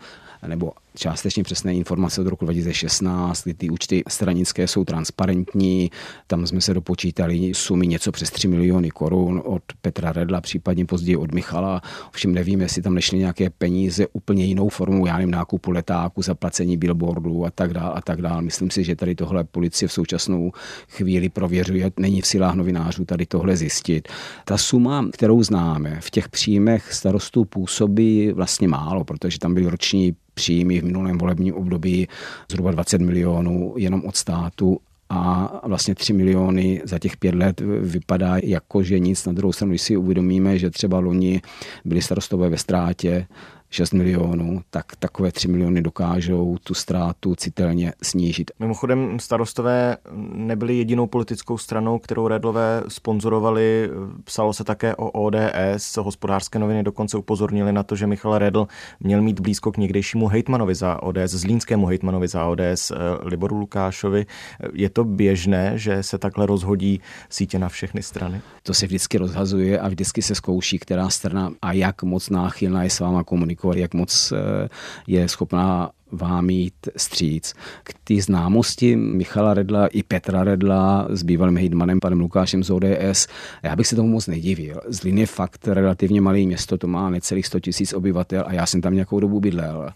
nebo 0.46 0.72
částečně 0.94 1.42
přesné 1.42 1.74
informace 1.74 2.20
od 2.20 2.26
roku 2.26 2.44
2016, 2.44 3.44
kdy 3.44 3.54
ty 3.54 3.70
účty 3.70 4.02
stranické 4.08 4.68
jsou 4.68 4.84
transparentní. 4.84 5.90
Tam 6.26 6.46
jsme 6.46 6.60
se 6.60 6.74
dopočítali 6.74 7.54
sumy 7.54 7.86
něco 7.86 8.12
přes 8.12 8.30
3 8.30 8.48
miliony 8.48 8.90
korun 8.90 9.42
od 9.44 9.62
Petra 9.82 10.12
Redla, 10.12 10.40
případně 10.40 10.86
později 10.86 11.16
od 11.16 11.34
Michala. 11.34 11.82
Ovšem 12.08 12.34
nevím, 12.34 12.60
jestli 12.60 12.82
tam 12.82 12.94
nešly 12.94 13.18
nějaké 13.18 13.50
peníze 13.50 14.06
úplně 14.12 14.44
jinou 14.44 14.68
formou, 14.68 15.06
já 15.06 15.16
nevím, 15.16 15.30
nákupu 15.30 15.70
letáku, 15.70 16.22
zaplacení 16.22 16.76
billboardů 16.76 17.44
a 17.44 17.50
tak 17.50 17.72
dále 17.72 17.92
a 17.94 18.00
tak 18.00 18.22
dále. 18.22 18.42
Myslím 18.42 18.70
si, 18.70 18.84
že 18.84 18.96
tady 18.96 19.14
tohle 19.14 19.44
policie 19.44 19.88
v 19.88 19.92
současnou 19.92 20.52
chvíli 20.88 21.28
prověřuje. 21.28 21.90
Není 21.98 22.20
v 22.20 22.26
silách 22.26 22.54
novinářů 22.54 23.04
tady 23.04 23.26
tohle 23.26 23.56
zjistit. 23.56 24.08
Ta 24.44 24.58
suma, 24.58 25.08
kterou 25.12 25.42
známe, 25.42 25.98
v 26.00 26.10
těch 26.10 26.28
příjmech 26.28 26.92
starostů 26.92 27.44
působí 27.44 28.32
vlastně 28.32 28.68
málo, 28.68 29.04
protože 29.04 29.38
tam 29.38 29.54
byly 29.54 29.66
roční 29.66 30.16
příjmy 30.34 30.79
v 30.80 30.84
minulém 30.84 31.18
volebním 31.18 31.54
období 31.54 32.08
zhruba 32.50 32.70
20 32.70 33.00
milionů 33.00 33.74
jenom 33.76 34.04
od 34.04 34.16
státu 34.16 34.78
a 35.08 35.60
vlastně 35.66 35.94
3 35.94 36.12
miliony 36.12 36.82
za 36.84 36.98
těch 36.98 37.16
pět 37.16 37.34
let 37.34 37.60
vypadá 37.80 38.36
jako, 38.42 38.82
že 38.82 38.98
nic. 38.98 39.26
Na 39.26 39.32
druhou 39.32 39.52
stranu, 39.52 39.70
když 39.70 39.82
si 39.82 39.96
uvědomíme, 39.96 40.58
že 40.58 40.70
třeba 40.70 40.98
loni 40.98 41.42
byli 41.84 42.02
starostové 42.02 42.48
ve 42.48 42.58
ztrátě, 42.58 43.26
6 43.70 43.92
milionů, 43.92 44.60
tak 44.70 44.96
takové 44.96 45.32
3 45.32 45.48
miliony 45.48 45.82
dokážou 45.82 46.56
tu 46.64 46.74
ztrátu 46.74 47.34
citelně 47.34 47.92
snížit. 48.02 48.50
Mimochodem 48.58 49.18
starostové 49.20 49.96
nebyli 50.34 50.76
jedinou 50.76 51.06
politickou 51.06 51.58
stranou, 51.58 51.98
kterou 51.98 52.28
Redlové 52.28 52.82
sponzorovali. 52.88 53.90
Psalo 54.24 54.52
se 54.52 54.64
také 54.64 54.96
o 54.96 55.10
ODS. 55.10 55.96
Hospodářské 55.96 56.58
noviny 56.58 56.82
dokonce 56.82 57.18
upozornili 57.18 57.72
na 57.72 57.82
to, 57.82 57.96
že 57.96 58.06
Michal 58.06 58.38
Redl 58.38 58.66
měl 59.00 59.22
mít 59.22 59.40
blízko 59.40 59.72
k 59.72 59.76
někdejšímu 59.76 60.26
hejtmanovi 60.26 60.74
za 60.74 61.02
ODS, 61.02 61.30
zlínskému 61.30 61.86
hejtmanovi 61.86 62.28
za 62.28 62.46
ODS, 62.46 62.90
eh, 62.90 62.96
Liboru 63.22 63.56
Lukášovi. 63.56 64.26
Je 64.72 64.90
to 64.90 65.04
běžné, 65.04 65.72
že 65.74 66.02
se 66.02 66.18
takhle 66.18 66.46
rozhodí 66.46 67.00
sítě 67.28 67.58
na 67.58 67.68
všechny 67.68 68.02
strany? 68.02 68.40
To 68.62 68.74
se 68.74 68.86
vždycky 68.86 69.18
rozhazuje 69.18 69.80
a 69.80 69.88
vždycky 69.88 70.22
se 70.22 70.34
zkouší, 70.34 70.78
která 70.78 71.08
strana 71.08 71.50
a 71.62 71.72
jak 71.72 72.02
moc 72.02 72.30
náchylná 72.30 72.84
je 72.84 72.90
s 72.90 73.00
váma 73.00 73.24
komunikovat 73.24 73.59
komunikovat, 73.60 73.76
jak 73.76 73.94
moc 73.94 74.32
eh, 74.32 74.68
je 75.06 75.28
schopná 75.28 75.90
vám 76.12 76.50
jít 76.50 76.88
stříc. 76.96 77.54
K 77.82 77.94
té 78.04 78.22
známosti 78.22 78.96
Michala 78.96 79.54
Redla 79.54 79.86
i 79.86 80.02
Petra 80.02 80.44
Redla 80.44 81.06
s 81.10 81.22
bývalým 81.22 81.56
hejtmanem 81.56 82.00
panem 82.00 82.20
Lukášem 82.20 82.64
z 82.64 82.70
ODS, 82.70 83.26
já 83.62 83.76
bych 83.76 83.86
se 83.86 83.96
tomu 83.96 84.08
moc 84.08 84.26
nedivil. 84.26 84.80
Zlín 84.88 85.18
je 85.18 85.26
fakt 85.26 85.68
relativně 85.68 86.20
malé 86.20 86.38
město, 86.38 86.78
to 86.78 86.86
má 86.86 87.10
necelých 87.10 87.46
100 87.46 87.60
tisíc 87.60 87.92
obyvatel 87.92 88.44
a 88.46 88.52
já 88.52 88.66
jsem 88.66 88.80
tam 88.80 88.94
nějakou 88.94 89.20
dobu 89.20 89.40
bydlel 89.40 89.90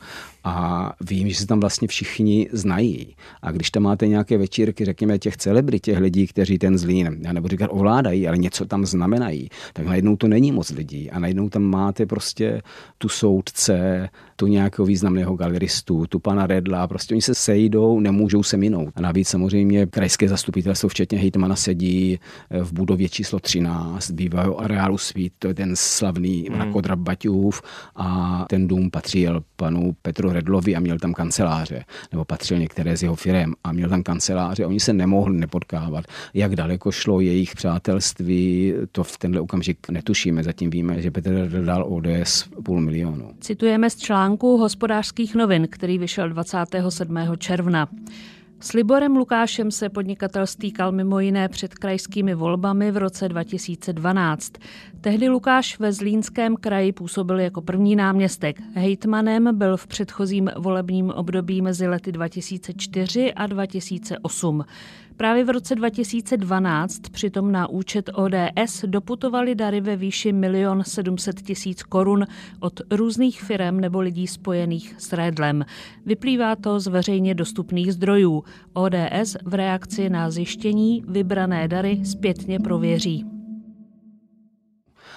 a 0.45 0.93
vím, 1.01 1.29
že 1.29 1.35
se 1.35 1.47
tam 1.47 1.61
vlastně 1.61 1.89
všichni 1.89 2.49
znají. 2.53 3.17
A 3.43 3.51
když 3.51 3.71
tam 3.71 3.83
máte 3.83 4.09
nějaké 4.09 4.39
večírky, 4.39 4.85
řekněme, 4.85 5.19
těch 5.19 5.37
celebrit, 5.37 5.83
těch 5.83 5.99
lidí, 5.99 6.27
kteří 6.27 6.59
ten 6.59 6.79
zlín, 6.79 7.17
já 7.21 7.33
nebudu 7.33 7.51
říkat 7.51 7.71
ovládají, 7.73 8.29
ale 8.29 8.39
něco 8.39 8.65
tam 8.65 8.87
znamenají, 8.87 9.49
tak 9.73 9.87
najednou 9.87 10.17
to 10.17 10.29
není 10.29 10.53
moc 10.53 10.71
lidí. 10.71 11.11
A 11.11 11.19
najednou 11.19 11.49
tam 11.49 11.63
máte 11.63 12.07
prostě 12.07 12.63
tu 12.99 13.09
soudce, 13.09 14.09
tu 14.37 14.47
nějakého 14.47 14.87
významného 14.87 15.35
galeristu, 15.35 16.04
tu 16.07 16.19
pana 16.19 16.47
Redla, 16.47 16.89
prostě 16.89 17.15
oni 17.15 17.23
se 17.23 17.35
sejdou, 17.35 18.01
nemůžou 18.01 18.43
se 18.43 18.57
minout. 18.57 18.89
A 18.97 19.01
navíc 19.01 19.29
samozřejmě 19.29 19.87
krajské 19.87 20.29
zastupitelstvo, 20.29 20.89
včetně 20.89 21.19
hejtmana, 21.19 21.57
sedí 21.57 22.19
v 22.63 22.73
budově 22.73 23.09
číslo 23.09 23.41
13, 23.41 24.11
bývají 24.11 24.51
areálu 24.59 24.99
svít, 24.99 25.33
to 25.39 25.49
je 25.49 25.55
ten 25.55 25.77
slavný 25.77 26.47
hmm. 26.49 26.59
Mrakodrap 26.59 26.99
Baťův 26.99 27.63
a 27.97 28.45
ten 28.49 28.69
dům 28.69 28.91
patřil 28.91 29.43
panu 29.57 29.97
Petru 30.03 30.31
Redlovi 30.31 30.77
a 30.77 30.81
měl 30.81 30.99
tam 30.99 31.15
kanceláře, 31.15 31.85
nebo 32.13 32.25
patřil 32.25 32.59
některé 32.59 32.97
z 32.97 33.03
jeho 33.03 33.15
firm 33.15 33.53
a 33.65 33.73
měl 33.73 33.89
tam 33.89 34.03
kanceláře. 34.03 34.67
Oni 34.67 34.81
se 34.81 34.93
nemohli 34.93 35.37
nepotkávat. 35.37 36.05
Jak 36.35 36.57
daleko 36.57 36.93
šlo 36.93 37.21
jejich 37.21 37.55
přátelství, 37.55 38.75
to 38.93 39.05
v 39.05 39.19
tenhle 39.19 39.41
okamžik 39.41 39.89
netušíme. 39.91 40.43
Zatím 40.43 40.71
víme, 40.71 41.03
že 41.03 41.11
Petr 41.11 41.31
Redl 41.31 41.65
dal 41.65 41.85
ODS 41.89 42.49
půl 42.65 42.81
milionu. 42.81 43.31
Citujeme 43.41 43.91
z 43.91 43.97
článku 43.97 44.57
hospodářských 44.57 45.35
novin, 45.35 45.69
který 45.71 45.94
vyšel 45.99 46.29
27. 46.29 47.17
června. 47.39 47.89
S 48.65 48.73
Liborem 48.73 49.17
Lukášem 49.17 49.71
se 49.71 49.89
podnikatel 49.89 50.47
stýkal 50.47 50.93
mimo 50.93 51.21
jiné 51.21 51.49
před 51.49 51.75
krajskými 51.75 52.35
volbami 52.35 52.91
v 52.91 52.97
roce 52.97 53.29
2012. 53.29 54.53
Tehdy 55.01 55.29
Lukáš 55.29 55.79
ve 55.79 55.93
Zlínském 55.93 56.57
kraji 56.57 56.93
působil 56.93 57.41
jako 57.41 57.63
první 57.63 57.97
náměstek. 57.97 58.61
Hejtmanem 58.75 59.59
byl 59.59 59.77
v 59.77 59.87
předchozím 59.87 60.51
volebním 60.57 61.11
období 61.11 61.63
mezi 61.63 61.89
lety 61.89 62.13
2004 62.13 63.35
a 63.35 63.47
2008. 63.47 64.65
Právě 65.17 65.45
v 65.45 65.51
roce 65.51 65.75
2012 65.75 66.99
přitom 66.99 67.53
na 67.53 67.69
účet 67.69 68.11
ODS 68.15 68.85
doputovaly 68.87 69.55
dary 69.55 69.81
ve 69.81 69.97
výši 69.97 70.29
1 70.29 70.85
700 70.85 71.43
tisíc 71.43 71.83
korun 71.83 72.27
od 72.61 72.81
různých 72.91 73.43
firm 73.43 73.81
nebo 73.81 74.01
lidí 74.01 74.27
spojených 74.27 74.95
s 74.99 75.13
Redlem. 75.13 75.65
Vyplývá 76.07 76.57
to 76.57 76.81
z 76.81 76.87
veřejně 76.87 77.35
dostupných 77.35 77.93
zdrojů. 77.93 78.45
ODS 78.73 79.37
v 79.45 79.55
reakci 79.55 80.11
na 80.11 80.31
zjištění 80.31 81.05
vybrané 81.09 81.69
dary 81.69 82.01
zpětně 82.05 82.61
prověří. 82.61 83.34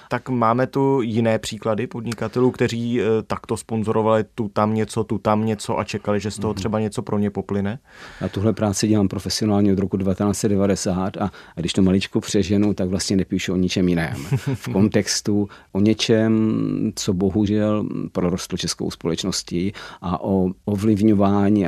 Tak 0.09 0.29
máme 0.29 0.67
tu 0.67 1.01
jiné 1.01 1.39
příklady 1.39 1.87
podnikatelů, 1.87 2.51
kteří 2.51 3.01
eh, 3.01 3.05
takto 3.27 3.57
sponzorovali 3.57 4.25
tu 4.35 4.49
tam 4.49 4.73
něco, 4.73 5.03
tu 5.03 5.17
tam 5.17 5.45
něco 5.45 5.79
a 5.79 5.83
čekali, 5.83 6.19
že 6.19 6.31
z 6.31 6.39
toho 6.39 6.53
mhm. 6.53 6.57
třeba 6.57 6.79
něco 6.79 7.01
pro 7.01 7.19
ně 7.19 7.29
poplyne? 7.29 7.79
Já 8.21 8.29
tuhle 8.29 8.53
práci 8.53 8.87
dělám 8.87 9.07
profesionálně 9.07 9.73
od 9.73 9.79
roku 9.79 9.97
1990 9.97 11.17
a 11.17 11.31
když 11.55 11.73
to 11.73 11.81
maličko 11.81 12.21
přeženu, 12.21 12.73
tak 12.73 12.89
vlastně 12.89 13.15
nepíšu 13.15 13.53
o 13.53 13.55
ničem 13.55 13.89
jiném. 13.89 14.15
V 14.53 14.69
kontextu 14.71 15.49
o 15.71 15.79
něčem, 15.79 16.51
co 16.95 17.13
bohužel 17.13 17.85
prorostlo 18.11 18.57
českou 18.57 18.91
společností 18.91 19.73
a 20.01 20.23
o 20.23 20.49
ovlivňování, 20.65 21.61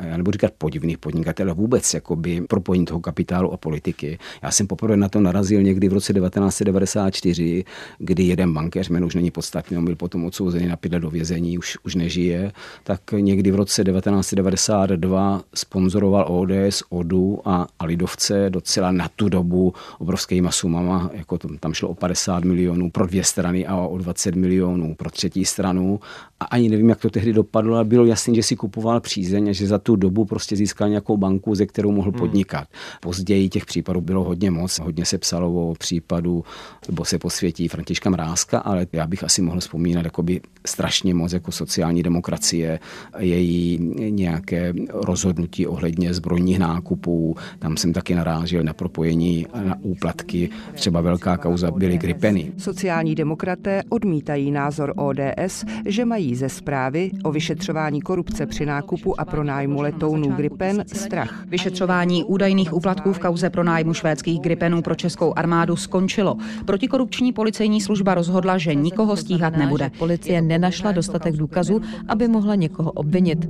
já 0.00 0.16
nebudu 0.16 0.32
říkat 0.32 0.52
podivných 0.58 0.98
podnikatelů, 0.98 1.54
vůbec 1.54 1.94
jakoby 1.94 2.40
propojení 2.40 2.84
toho 2.84 3.00
kapitálu 3.00 3.52
a 3.52 3.56
politiky. 3.56 4.18
Já 4.42 4.50
jsem 4.50 4.66
poprvé 4.66 4.96
na 4.96 5.08
to 5.08 5.20
narazil 5.20 5.62
někdy 5.62 5.88
v 5.88 5.92
roce 5.92 6.12
1994, 6.12 7.64
kdy 7.98 8.22
jeden 8.22 8.52
bankéř, 8.52 8.88
jméno 8.88 9.06
už 9.06 9.14
není 9.14 9.30
podstatný, 9.30 9.76
on 9.76 9.84
byl 9.84 9.96
potom 9.96 10.24
odsouzený 10.24 10.66
na 10.66 10.76
pět 10.76 10.92
do 10.92 11.10
vězení, 11.10 11.58
už, 11.58 11.78
už 11.84 11.94
nežije, 11.94 12.52
tak 12.84 13.00
někdy 13.12 13.50
v 13.50 13.54
roce 13.54 13.84
1992 13.84 15.42
sponzoroval 15.54 16.26
ODS, 16.28 16.82
ODU 16.88 17.40
a, 17.44 17.66
a 17.78 17.84
Lidovce 17.84 18.50
docela 18.50 18.92
na 18.92 19.08
tu 19.16 19.28
dobu 19.28 19.74
obrovskýma 19.98 20.50
sumama, 20.50 21.10
jako 21.12 21.38
to, 21.38 21.48
tam 21.60 21.74
šlo 21.74 21.88
o 21.88 21.94
50 21.94 22.44
milionů 22.44 22.90
pro 22.90 23.06
dvě 23.06 23.24
strany 23.24 23.66
a 23.66 23.76
o 23.76 23.98
20 23.98 24.34
milionů 24.34 24.94
pro 24.94 25.10
třetí 25.10 25.44
stranu 25.44 26.00
a 26.40 26.44
ani 26.44 26.68
nevím, 26.68 26.88
jak 26.88 27.00
to 27.00 27.10
tehdy 27.10 27.32
dopadlo, 27.32 27.74
ale 27.74 27.84
bylo 27.84 28.04
jasné, 28.04 28.34
že 28.34 28.42
si 28.42 28.56
kupoval 28.56 29.00
přízeň 29.00 29.48
a 29.48 29.52
že 29.52 29.66
za 29.66 29.78
tu 29.78 29.96
dobu 29.96 30.24
prostě 30.24 30.56
získal 30.56 30.88
nějakou 30.88 31.16
banku, 31.16 31.54
ze 31.54 31.66
kterou 31.66 31.92
mohl 31.92 32.10
hmm. 32.10 32.18
podnikat. 32.18 32.68
Později 33.00 33.48
těch 33.48 33.66
případů 33.66 34.00
bylo 34.00 34.24
hodně 34.24 34.50
moc, 34.50 34.78
hodně 34.78 35.04
se 35.04 35.18
psalo 35.18 35.70
o 35.70 35.74
případu, 35.74 36.44
nebo 36.88 37.04
se 37.04 37.18
posvětí 37.18 37.68
Františka 37.72 38.10
Mrázka, 38.10 38.58
ale 38.58 38.86
já 38.92 39.06
bych 39.06 39.24
asi 39.24 39.42
mohl 39.42 39.60
vzpomínat 39.60 40.04
jakoby 40.04 40.40
strašně 40.66 41.14
moc 41.14 41.32
jako 41.32 41.52
sociální 41.52 42.02
demokracie, 42.02 42.78
její 43.18 43.78
nějaké 44.08 44.72
rozhodnutí 44.92 45.66
ohledně 45.66 46.14
zbrojních 46.14 46.58
nákupů. 46.58 47.36
Tam 47.58 47.76
jsem 47.76 47.92
taky 47.92 48.14
narážel 48.14 48.62
na 48.62 48.72
propojení 48.72 49.46
na 49.64 49.76
úplatky. 49.80 50.50
Třeba 50.74 51.00
velká 51.00 51.36
kauza 51.36 51.70
byly 51.70 51.98
gripeny. 51.98 52.52
Sociální 52.58 53.14
demokraté 53.14 53.82
odmítají 53.88 54.50
názor 54.50 54.94
ODS, 54.96 55.64
že 55.86 56.04
mají 56.04 56.36
ze 56.36 56.48
zprávy 56.48 57.10
o 57.24 57.32
vyšetřování 57.32 58.00
korupce 58.00 58.46
při 58.46 58.66
nákupu 58.66 59.20
a 59.20 59.24
pronájmu 59.24 59.80
letounů 59.80 60.30
Gripen 60.30 60.84
strach. 60.86 61.44
Vyšetřování 61.46 62.24
údajných 62.24 62.72
úplatků 62.72 63.12
v 63.12 63.18
kauze 63.18 63.50
pronájmu 63.50 63.94
švédských 63.94 64.40
Gripenů 64.40 64.82
pro 64.82 64.94
českou 64.94 65.32
armádu 65.36 65.76
skončilo. 65.76 66.36
Protikorupční 66.64 67.32
policejní 67.62 67.80
služba 67.80 68.14
rozhodla, 68.14 68.58
že 68.58 68.74
nikoho 68.74 69.16
stíhat 69.16 69.56
nebude. 69.56 69.90
Policie 69.98 70.42
nenašla 70.42 70.92
dostatek 70.92 71.36
důkazů, 71.36 71.80
aby 72.08 72.28
mohla 72.28 72.54
někoho 72.54 72.90
obvinit. 72.92 73.46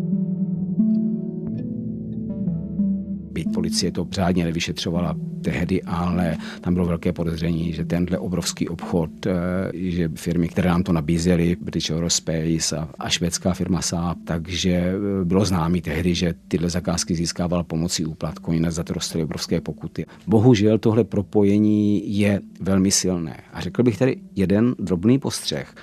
Byť 3.33 3.53
policie 3.53 3.93
to 3.93 4.07
řádně 4.11 4.45
nevyšetřovala 4.45 5.15
tehdy, 5.43 5.83
ale 5.83 6.37
tam 6.61 6.75
bylo 6.75 6.87
velké 6.87 7.13
podezření, 7.13 7.73
že 7.73 7.85
tenhle 7.85 8.19
obrovský 8.19 8.69
obchod, 8.69 9.27
eh, 9.27 9.33
že 9.73 10.11
firmy, 10.15 10.49
které 10.49 10.69
nám 10.69 10.83
to 10.83 10.93
nabízely, 10.93 11.57
British 11.61 11.91
Aerospace 11.91 12.77
a, 12.77 12.89
a 12.99 13.09
švédská 13.09 13.53
firma 13.55 13.83
Saab, 13.83 14.19
takže 14.25 14.71
eh, 14.71 15.25
bylo 15.25 15.45
známý 15.45 15.81
tehdy, 15.81 16.15
že 16.15 16.35
tyhle 16.49 16.71
zakázky 16.71 17.15
získával 17.15 17.65
pomocí 17.65 18.05
úplatku, 18.07 18.53
jinak 18.53 18.73
za 18.73 18.83
to 18.83 18.95
dostaly 18.95 19.25
obrovské 19.25 19.61
pokuty. 19.61 20.07
Bohužel 20.27 20.79
tohle 20.79 21.05
propojení 21.05 22.19
je 22.19 22.41
velmi 22.61 22.91
silné. 22.91 23.37
A 23.53 23.61
řekl 23.61 23.83
bych 23.83 23.99
tady 23.99 24.17
jeden 24.37 24.75
drobný 24.79 25.19
postřeh. 25.19 25.75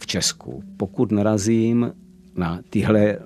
V 0.00 0.06
Česku, 0.06 0.62
pokud 0.76 1.12
narazím 1.12 1.92
na 2.36 2.60
tyhle 2.70 3.18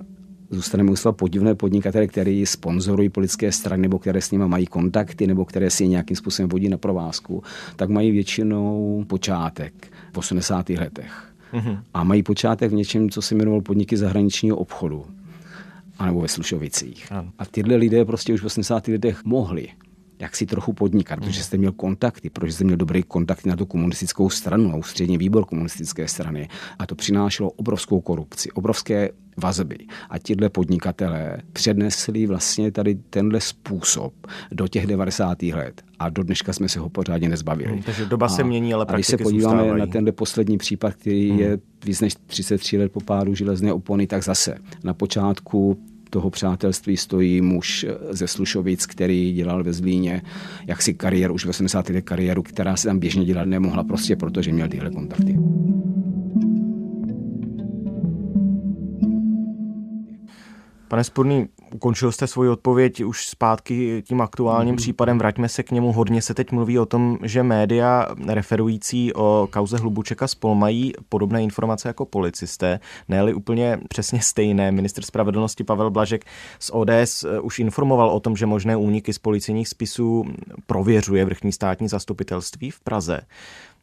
zůstaneme 0.53 0.91
u 0.91 0.95
slova 0.95 1.15
podivné 1.17 1.55
podnikatele, 1.55 2.07
který 2.07 2.45
sponzorují 2.45 3.09
politické 3.09 3.51
strany 3.51 3.81
nebo 3.81 3.99
které 3.99 4.21
s 4.21 4.31
nimi 4.31 4.47
mají 4.47 4.65
kontakty 4.65 5.27
nebo 5.27 5.45
které 5.45 5.69
si 5.69 5.83
je 5.83 5.87
nějakým 5.87 6.17
způsobem 6.17 6.49
vodí 6.49 6.69
na 6.69 6.77
provázku, 6.77 7.43
tak 7.75 7.89
mají 7.89 8.11
většinou 8.11 9.03
počátek 9.07 9.73
v 10.13 10.17
80. 10.17 10.69
letech. 10.69 11.33
Mm-hmm. 11.53 11.79
A 11.93 12.03
mají 12.03 12.23
počátek 12.23 12.71
v 12.71 12.75
něčem, 12.75 13.09
co 13.09 13.21
se 13.21 13.35
jmenovalo 13.35 13.61
podniky 13.61 13.97
zahraničního 13.97 14.57
obchodu 14.57 15.05
anebo 15.99 16.21
ve 16.21 16.27
Slušovicích. 16.27 17.11
A 17.39 17.45
tyhle 17.45 17.75
lidé 17.75 18.05
prostě 18.05 18.33
už 18.33 18.41
v 18.41 18.45
80. 18.45 18.87
letech 18.87 19.25
mohli 19.25 19.67
jak 20.23 20.35
si 20.35 20.45
trochu 20.45 20.73
podnikat, 20.73 21.19
protože 21.19 21.39
hmm. 21.39 21.43
jste 21.43 21.57
měl 21.57 21.71
kontakty, 21.71 22.29
protože 22.29 22.53
jste 22.53 22.63
měl 22.63 22.77
dobrý 22.77 23.03
kontakt 23.03 23.45
na 23.45 23.55
tu 23.55 23.65
komunistickou 23.65 24.29
stranu, 24.29 24.69
na 24.69 24.75
ústřední 24.75 25.17
výbor 25.17 25.45
komunistické 25.45 26.07
strany. 26.07 26.49
A 26.79 26.85
to 26.85 26.95
přinášelo 26.95 27.51
obrovskou 27.51 28.01
korupci, 28.01 28.51
obrovské 28.51 29.09
vazby. 29.37 29.77
A 30.09 30.19
tihle 30.19 30.49
podnikatelé 30.49 31.37
přednesli 31.53 32.27
vlastně 32.27 32.71
tady 32.71 32.95
tenhle 32.95 33.41
způsob 33.41 34.13
do 34.51 34.67
těch 34.67 34.87
90. 34.87 35.43
let. 35.43 35.81
A 35.99 36.09
do 36.09 36.23
dneška 36.23 36.53
jsme 36.53 36.69
se 36.69 36.79
ho 36.79 36.89
pořádně 36.89 37.29
nezbavili. 37.29 37.71
Hmm, 37.71 37.83
takže 37.83 38.05
doba 38.05 38.25
a, 38.25 38.29
se 38.29 38.43
mění, 38.43 38.73
ale 38.73 38.85
praktiky 38.85 39.11
když 39.11 39.19
se 39.19 39.23
podíváme 39.23 39.57
zůstávají. 39.57 39.79
na 39.79 39.87
tenhle 39.87 40.11
poslední 40.11 40.57
případ, 40.57 40.93
který 40.93 41.29
hmm. 41.29 41.39
je 41.39 41.59
víc 41.85 42.01
než 42.01 42.15
33 42.27 42.77
let 42.77 42.91
po 42.91 42.99
pádu 42.99 43.35
železné 43.35 43.73
opony, 43.73 44.07
tak 44.07 44.23
zase 44.23 44.57
na 44.83 44.93
počátku 44.93 45.77
toho 46.13 46.29
přátelství 46.29 46.97
stojí 46.97 47.41
muž 47.41 47.85
ze 48.09 48.27
Slušovic, 48.27 48.85
který 48.85 49.33
dělal 49.33 49.63
ve 49.63 49.73
Zlíně 49.73 50.21
jaksi 50.67 50.93
kariéru, 50.93 51.33
už 51.33 51.45
v 51.45 51.49
80. 51.49 51.89
letech 51.89 52.03
kariéru, 52.03 52.43
která 52.43 52.75
se 52.75 52.87
tam 52.87 52.99
běžně 52.99 53.25
dělat 53.25 53.45
nemohla 53.45 53.83
prostě 53.83 54.15
protože 54.15 54.51
měl 54.51 54.67
tyhle 54.67 54.89
kontakty. 54.89 55.37
Pane 60.87 61.03
Spodný, 61.03 61.47
ukončil 61.73 62.11
jste 62.11 62.27
svoji 62.27 62.49
odpověď 62.49 63.03
už 63.03 63.27
zpátky 63.27 64.03
tím 64.07 64.21
aktuálním 64.21 64.73
mm. 64.73 64.77
případem, 64.77 65.17
vraťme 65.17 65.49
se 65.49 65.63
k 65.63 65.71
němu. 65.71 65.91
Hodně 65.91 66.21
se 66.21 66.33
teď 66.33 66.51
mluví 66.51 66.79
o 66.79 66.85
tom, 66.85 67.17
že 67.23 67.43
média 67.43 68.07
referující 68.27 69.13
o 69.13 69.47
kauze 69.51 69.77
Hlubučeka 69.77 70.27
spol 70.27 70.55
mají 70.55 70.93
podobné 71.09 71.43
informace 71.43 71.87
jako 71.87 72.05
policisté, 72.05 72.79
ne 73.09 73.33
úplně 73.33 73.79
přesně 73.89 74.21
stejné. 74.21 74.71
Ministr 74.71 75.01
spravedlnosti 75.01 75.63
Pavel 75.63 75.91
Blažek 75.91 76.25
z 76.59 76.71
ODS 76.73 77.23
eh, 77.23 77.39
už 77.39 77.59
informoval 77.59 78.09
o 78.09 78.19
tom, 78.19 78.35
že 78.35 78.45
možné 78.45 78.77
úniky 78.77 79.13
z 79.13 79.19
policejních 79.19 79.67
spisů 79.67 80.25
prověřuje 80.67 81.25
vrchní 81.25 81.51
státní 81.51 81.87
zastupitelství 81.87 82.71
v 82.71 82.79
Praze. 82.79 83.21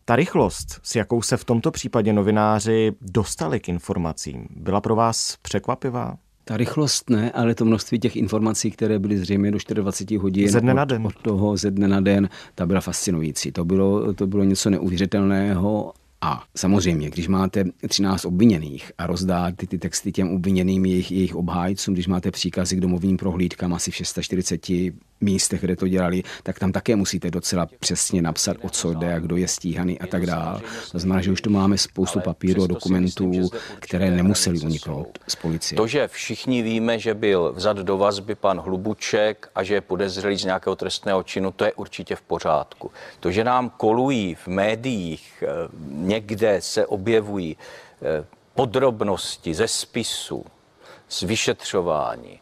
Ta 0.04 0.16
rychlost, 0.16 0.80
s 0.82 0.96
jakou 0.96 1.22
se 1.22 1.36
v 1.36 1.44
tomto 1.44 1.70
případě 1.70 2.12
novináři 2.12 2.92
dostali 3.00 3.60
k 3.60 3.68
informacím, 3.68 4.46
byla 4.50 4.80
pro 4.80 4.94
vás 4.94 5.36
překvapivá? 5.42 6.16
Ta 6.50 6.56
rychlost 6.56 7.10
ne, 7.10 7.30
ale 7.32 7.54
to 7.54 7.64
množství 7.64 7.98
těch 7.98 8.16
informací, 8.16 8.70
které 8.70 8.98
byly 8.98 9.18
zřejmě 9.18 9.50
do 9.50 9.58
24 9.74 10.18
hodin 10.18 10.48
ze 10.48 10.60
dne 10.60 10.74
na 10.74 10.84
den. 10.84 11.06
Od, 11.06 11.16
od 11.16 11.22
toho 11.22 11.56
ze 11.56 11.70
dne 11.70 11.88
na 11.88 12.00
den, 12.00 12.28
ta 12.54 12.66
byla 12.66 12.80
fascinující. 12.80 13.52
To 13.52 13.64
bylo, 13.64 14.14
to 14.14 14.26
bylo 14.26 14.44
něco 14.44 14.70
neuvěřitelného 14.70 15.92
a 16.22 16.42
samozřejmě, 16.56 17.10
když 17.10 17.28
máte 17.28 17.64
13 17.88 18.24
obviněných 18.24 18.92
a 18.98 19.06
rozdáte 19.06 19.66
ty 19.66 19.78
texty 19.78 20.12
těm 20.12 20.34
obviněným 20.34 20.86
jejich, 20.86 21.12
jejich 21.12 21.34
obhájcům, 21.34 21.94
když 21.94 22.06
máte 22.06 22.30
příkazy 22.30 22.76
k 22.76 22.80
domovním 22.80 23.16
prohlídkám 23.16 23.74
asi 23.74 23.90
v 23.90 23.94
640 23.94 24.60
místech, 25.20 25.60
kde 25.60 25.76
to 25.76 25.88
dělali, 25.88 26.22
tak 26.42 26.58
tam 26.58 26.72
také 26.72 26.96
musíte 26.96 27.30
docela 27.30 27.66
přesně 27.80 28.22
napsat, 28.22 28.56
o 28.60 28.70
co 28.70 28.92
jde 28.94 29.14
a 29.14 29.18
kdo 29.18 29.36
je 29.36 29.48
stíhaný 29.48 30.00
a 30.00 30.06
tak 30.06 30.26
dále. 30.26 30.60
To 30.92 30.98
znamená, 30.98 31.20
že 31.20 31.32
už 31.32 31.40
tu 31.40 31.50
máme 31.50 31.78
spoustu 31.78 32.20
papíru 32.20 32.64
a 32.64 32.66
dokumentů, 32.66 33.50
které 33.78 34.10
nemuseli 34.10 34.60
uniknout 34.60 35.18
z 35.28 35.36
policie. 35.36 35.76
To, 35.76 35.86
že 35.86 36.08
všichni 36.08 36.62
víme, 36.62 36.98
že 36.98 37.14
byl 37.14 37.52
vzat 37.56 37.76
do 37.76 37.98
vazby 37.98 38.34
pan 38.34 38.60
Hlubuček 38.60 39.48
a 39.54 39.62
že 39.62 39.74
je 39.74 39.80
podezřelý 39.80 40.36
z 40.36 40.44
nějakého 40.44 40.76
trestného 40.76 41.22
činu, 41.22 41.50
to 41.50 41.64
je 41.64 41.72
určitě 41.72 42.16
v 42.16 42.22
pořádku. 42.22 42.90
To, 43.20 43.30
že 43.30 43.44
nám 43.44 43.70
kolují 43.76 44.34
v 44.34 44.48
médiích, 44.48 45.44
eh, 45.46 45.46
někde 46.10 46.60
se 46.60 46.86
objevují 46.86 47.56
eh, 47.56 48.24
podrobnosti 48.54 49.54
ze 49.54 49.68
spisu, 49.68 50.44
z 51.08 51.22
vyšetřování, 51.22 52.40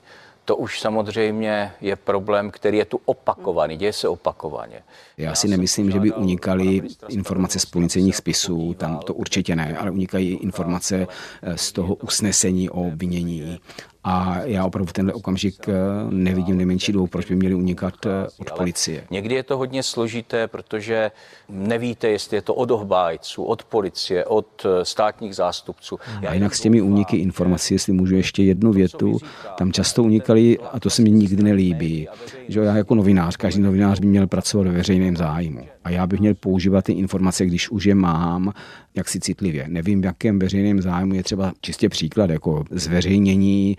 to 0.48 0.56
už 0.56 0.80
samozřejmě 0.80 1.72
je 1.80 1.96
problém, 1.96 2.50
který 2.50 2.78
je 2.78 2.84
tu 2.84 3.00
opakovaný, 3.04 3.76
děje 3.76 3.92
se 3.92 4.08
opakovaně. 4.08 4.82
Já 5.16 5.34
si 5.34 5.48
nemyslím, 5.48 5.90
že 5.90 6.00
by 6.00 6.12
unikaly 6.12 6.82
informace 7.08 7.58
z 7.58 7.66
policejních 7.66 8.16
spisů, 8.16 8.74
tam 8.74 8.98
to 8.98 9.14
určitě 9.14 9.56
ne, 9.56 9.76
ale 9.78 9.90
unikají 9.90 10.34
informace 10.34 11.06
z 11.54 11.72
toho 11.72 11.94
usnesení 11.94 12.70
o 12.70 12.88
obvinění 12.88 13.60
a 14.08 14.40
já 14.44 14.64
opravdu 14.64 14.86
v 14.86 14.92
tenhle 14.92 15.14
okamžik 15.14 15.68
eh, 15.68 15.72
nevidím 16.10 16.56
nejmenší 16.56 16.92
důvod, 16.92 17.10
proč 17.10 17.26
by 17.26 17.36
měli 17.36 17.54
unikat 17.54 18.06
eh, 18.06 18.10
od 18.38 18.50
policie. 18.50 19.04
Někdy 19.10 19.34
je 19.34 19.42
to 19.42 19.56
hodně 19.56 19.82
složité, 19.82 20.46
protože 20.46 21.10
nevíte, 21.48 22.08
jestli 22.08 22.36
je 22.36 22.42
to 22.42 22.54
od 22.54 22.70
obhájců, 22.70 23.44
od 23.44 23.64
policie, 23.64 24.24
od 24.24 24.66
eh, 24.66 24.84
státních 24.84 25.36
zástupců. 25.36 25.98
A 26.28 26.34
jinak 26.34 26.54
s 26.54 26.60
těmi 26.60 26.80
úniky 26.80 27.16
informací, 27.16 27.74
jestli 27.74 27.92
můžu 27.92 28.16
ještě 28.16 28.42
jednu 28.42 28.72
větu, 28.72 29.18
tam 29.58 29.72
často 29.72 30.02
unikali, 30.02 30.58
a 30.72 30.80
to 30.80 30.90
se 30.90 31.02
mi 31.02 31.10
nikdy 31.10 31.42
nelíbí, 31.42 32.08
že 32.48 32.60
já 32.60 32.76
jako 32.76 32.94
novinář, 32.94 33.36
každý 33.36 33.60
novinář 33.60 34.00
by 34.00 34.06
měl 34.06 34.26
pracovat 34.26 34.66
ve 34.66 34.72
veřejném 34.72 35.16
zájmu. 35.16 35.68
A 35.88 35.90
já 35.90 36.06
bych 36.06 36.20
měl 36.20 36.34
používat 36.34 36.84
ty 36.84 36.92
informace, 36.92 37.46
když 37.46 37.70
už 37.70 37.84
je 37.84 37.94
mám, 37.94 38.52
jak 38.94 39.08
si 39.08 39.20
citlivě. 39.20 39.64
Nevím, 39.68 40.00
v 40.00 40.04
jakém 40.04 40.38
veřejném 40.38 40.82
zájmu 40.82 41.14
je 41.14 41.22
třeba 41.22 41.52
čistě 41.60 41.88
příklad, 41.88 42.30
jako 42.30 42.64
zveřejnění, 42.70 43.76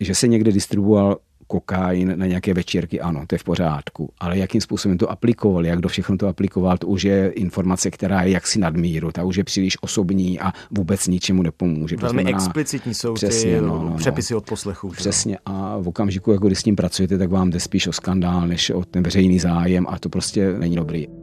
že 0.00 0.14
se 0.14 0.28
někde 0.28 0.52
distribuoval 0.52 1.18
kokain 1.46 2.12
na 2.16 2.26
nějaké 2.26 2.54
večírky, 2.54 3.00
ano, 3.00 3.24
to 3.26 3.34
je 3.34 3.38
v 3.38 3.44
pořádku. 3.44 4.10
Ale 4.18 4.38
jakým 4.38 4.60
způsobem 4.60 4.98
to 4.98 5.10
aplikoval, 5.10 5.66
jak 5.66 5.80
do 5.80 5.88
všechno 5.88 6.16
to 6.16 6.28
aplikoval, 6.28 6.78
to 6.78 6.86
už 6.86 7.02
je 7.02 7.30
informace, 7.30 7.90
která 7.90 8.22
je 8.22 8.30
jaksi 8.30 8.58
nadmíru, 8.58 9.12
ta 9.12 9.24
už 9.24 9.36
je 9.36 9.44
příliš 9.44 9.76
osobní 9.80 10.40
a 10.40 10.52
vůbec 10.70 11.06
ničemu 11.06 11.42
nepomůže. 11.42 11.96
To 11.96 12.00
Velmi 12.00 12.22
znamená, 12.22 12.38
explicitní 12.38 12.94
jsou 12.94 13.14
přesně, 13.14 13.54
ty 13.54 13.60
no, 13.60 13.66
no, 13.66 13.90
no, 13.90 13.96
přepisy 13.96 14.34
od 14.34 14.44
poslechu. 14.44 14.88
Přesně 14.88 15.38
a 15.46 15.78
v 15.78 15.88
okamžiku, 15.88 16.32
jako 16.32 16.46
když 16.46 16.58
s 16.58 16.62
tím 16.62 16.76
pracujete, 16.76 17.18
tak 17.18 17.30
vám 17.30 17.50
jde 17.50 17.60
spíš 17.60 17.86
o 17.86 17.92
skandál, 17.92 18.48
než 18.48 18.70
o 18.70 18.84
ten 18.84 19.02
veřejný 19.02 19.38
zájem 19.38 19.86
a 19.88 19.98
to 19.98 20.08
prostě 20.08 20.52
není 20.58 20.76
dobrý. 20.76 21.21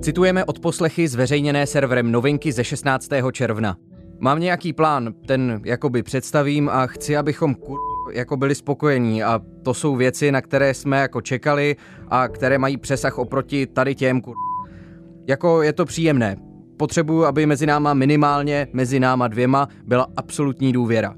Citujeme 0.00 0.44
od 0.44 0.58
poslechy 0.58 1.08
zveřejněné 1.08 1.66
serverem 1.66 2.12
Novinky 2.12 2.52
ze 2.52 2.64
16. 2.64 3.08
června. 3.32 3.76
Mám 4.18 4.40
nějaký 4.40 4.72
plán, 4.72 5.14
ten 5.26 5.60
jakoby 5.64 6.02
představím 6.02 6.68
a 6.68 6.86
chci, 6.86 7.16
abychom 7.16 7.54
kur... 7.54 7.78
jako 8.12 8.36
byli 8.36 8.54
spokojení 8.54 9.22
a 9.22 9.40
to 9.62 9.74
jsou 9.74 9.96
věci, 9.96 10.32
na 10.32 10.40
které 10.40 10.74
jsme 10.74 11.00
jako 11.00 11.20
čekali 11.20 11.76
a 12.08 12.28
které 12.28 12.58
mají 12.58 12.76
přesah 12.76 13.18
oproti 13.18 13.66
tady 13.66 13.94
těm 13.94 14.20
kur... 14.20 14.34
Jako 15.26 15.62
je 15.62 15.72
to 15.72 15.84
příjemné. 15.84 16.36
Potřebuju, 16.76 17.24
aby 17.24 17.46
mezi 17.46 17.66
náma 17.66 17.94
minimálně, 17.94 18.68
mezi 18.72 19.00
náma 19.00 19.28
dvěma, 19.28 19.68
byla 19.86 20.06
absolutní 20.16 20.72
důvěra. 20.72 21.14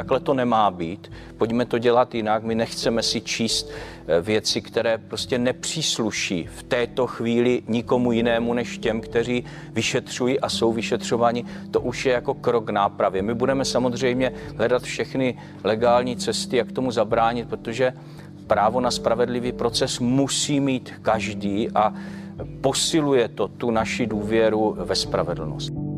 Takhle 0.00 0.20
to 0.20 0.34
nemá 0.34 0.70
být. 0.70 1.12
Pojďme 1.38 1.66
to 1.66 1.78
dělat 1.78 2.14
jinak. 2.14 2.42
My 2.42 2.54
nechceme 2.54 3.02
si 3.02 3.20
číst 3.20 3.70
eh, 3.70 4.20
věci, 4.20 4.60
které 4.62 4.98
prostě 4.98 5.38
nepřísluší 5.38 6.48
v 6.56 6.62
této 6.62 7.06
chvíli 7.06 7.62
nikomu 7.68 8.12
jinému 8.12 8.54
než 8.54 8.78
těm, 8.78 9.00
kteří 9.00 9.44
vyšetřují 9.72 10.40
a 10.40 10.48
jsou 10.48 10.72
vyšetřováni. 10.72 11.44
To 11.70 11.80
už 11.80 12.06
je 12.06 12.12
jako 12.12 12.34
krok 12.34 12.70
nápravě. 12.70 13.22
My 13.22 13.34
budeme 13.34 13.64
samozřejmě 13.64 14.32
hledat 14.56 14.82
všechny 14.82 15.38
legální 15.64 16.16
cesty, 16.16 16.56
jak 16.56 16.72
tomu 16.72 16.90
zabránit, 16.90 17.48
protože 17.48 17.92
právo 18.46 18.80
na 18.80 18.90
spravedlivý 18.90 19.52
proces 19.52 19.98
musí 19.98 20.60
mít 20.60 20.92
každý 21.02 21.70
a 21.74 21.94
posiluje 22.60 23.28
to 23.28 23.48
tu 23.48 23.70
naši 23.70 24.06
důvěru 24.06 24.76
ve 24.78 24.94
spravedlnost. 24.94 25.89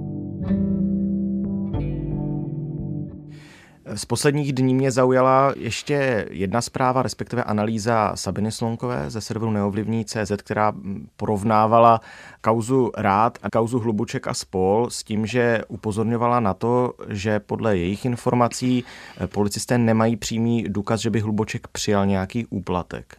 Z 3.94 4.05
posledních 4.05 4.52
dní 4.52 4.74
mě 4.74 4.90
zaujala 4.90 5.52
ještě 5.57 6.26
jedna 6.31 6.61
zpráva, 6.61 7.02
respektive 7.02 7.44
analýza 7.44 8.12
Sabiny 8.14 8.52
Slonkové 8.52 9.11
ze 9.11 9.20
serveru 9.20 9.50
Neovlivní 9.50 10.05
CZ, 10.05 10.33
která 10.37 10.72
porovnávala 11.16 12.00
kauzu 12.40 12.92
Rád 12.96 13.38
a 13.42 13.50
kauzu 13.50 13.78
Hlubuček 13.78 14.26
a 14.26 14.35
spol 14.35 14.90
s 14.90 15.02
tím, 15.02 15.26
že 15.26 15.62
upozorňovala 15.68 16.40
na 16.40 16.55
to, 16.55 16.92
že 17.09 17.40
podle 17.40 17.76
jejich 17.76 18.05
informací 18.05 18.85
policisté 19.26 19.78
nemají 19.78 20.16
přímý 20.16 20.64
důkaz, 20.68 21.00
že 21.00 21.11
by 21.11 21.20
Hlubuček 21.20 21.68
přijal 21.68 22.07
nějaký 22.07 22.46
úplatek. 22.46 23.16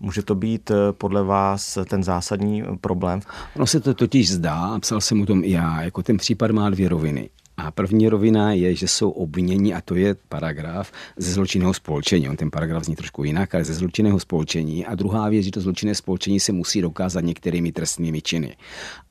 Může 0.00 0.22
to 0.22 0.34
být 0.34 0.70
podle 0.92 1.22
vás 1.22 1.78
ten 1.88 2.04
zásadní 2.04 2.62
problém? 2.80 3.20
Ono 3.56 3.66
se 3.66 3.80
to 3.80 3.94
totiž 3.94 4.32
zdá, 4.32 4.78
psal 4.78 5.00
jsem 5.00 5.22
o 5.22 5.26
tom 5.26 5.44
i 5.44 5.50
já, 5.50 5.82
jako 5.82 6.02
ten 6.02 6.16
případ 6.16 6.50
má 6.50 6.70
dvě 6.70 6.88
roviny. 6.88 7.30
A 7.56 7.70
první 7.70 8.08
rovina 8.08 8.52
je, 8.52 8.74
že 8.74 8.88
jsou 8.88 9.10
obviněni, 9.10 9.74
a 9.74 9.80
to 9.80 9.94
je 9.94 10.16
paragraf 10.28 10.92
ze 11.16 11.32
zločinného 11.32 11.74
spolčení. 11.74 12.28
On 12.28 12.36
ten 12.36 12.50
paragraf 12.50 12.84
zní 12.84 12.96
trošku 12.96 13.24
jinak, 13.24 13.54
ale 13.54 13.64
ze 13.64 13.74
zločinného 13.74 14.20
spolčení. 14.20 14.86
A 14.86 14.94
druhá 14.94 15.28
věc, 15.28 15.44
že 15.44 15.50
to 15.50 15.60
zločinné 15.60 15.94
spolčení 15.94 16.40
se 16.40 16.52
musí 16.52 16.80
dokázat 16.80 17.20
některými 17.20 17.72
trestnými 17.72 18.22
činy 18.22 18.56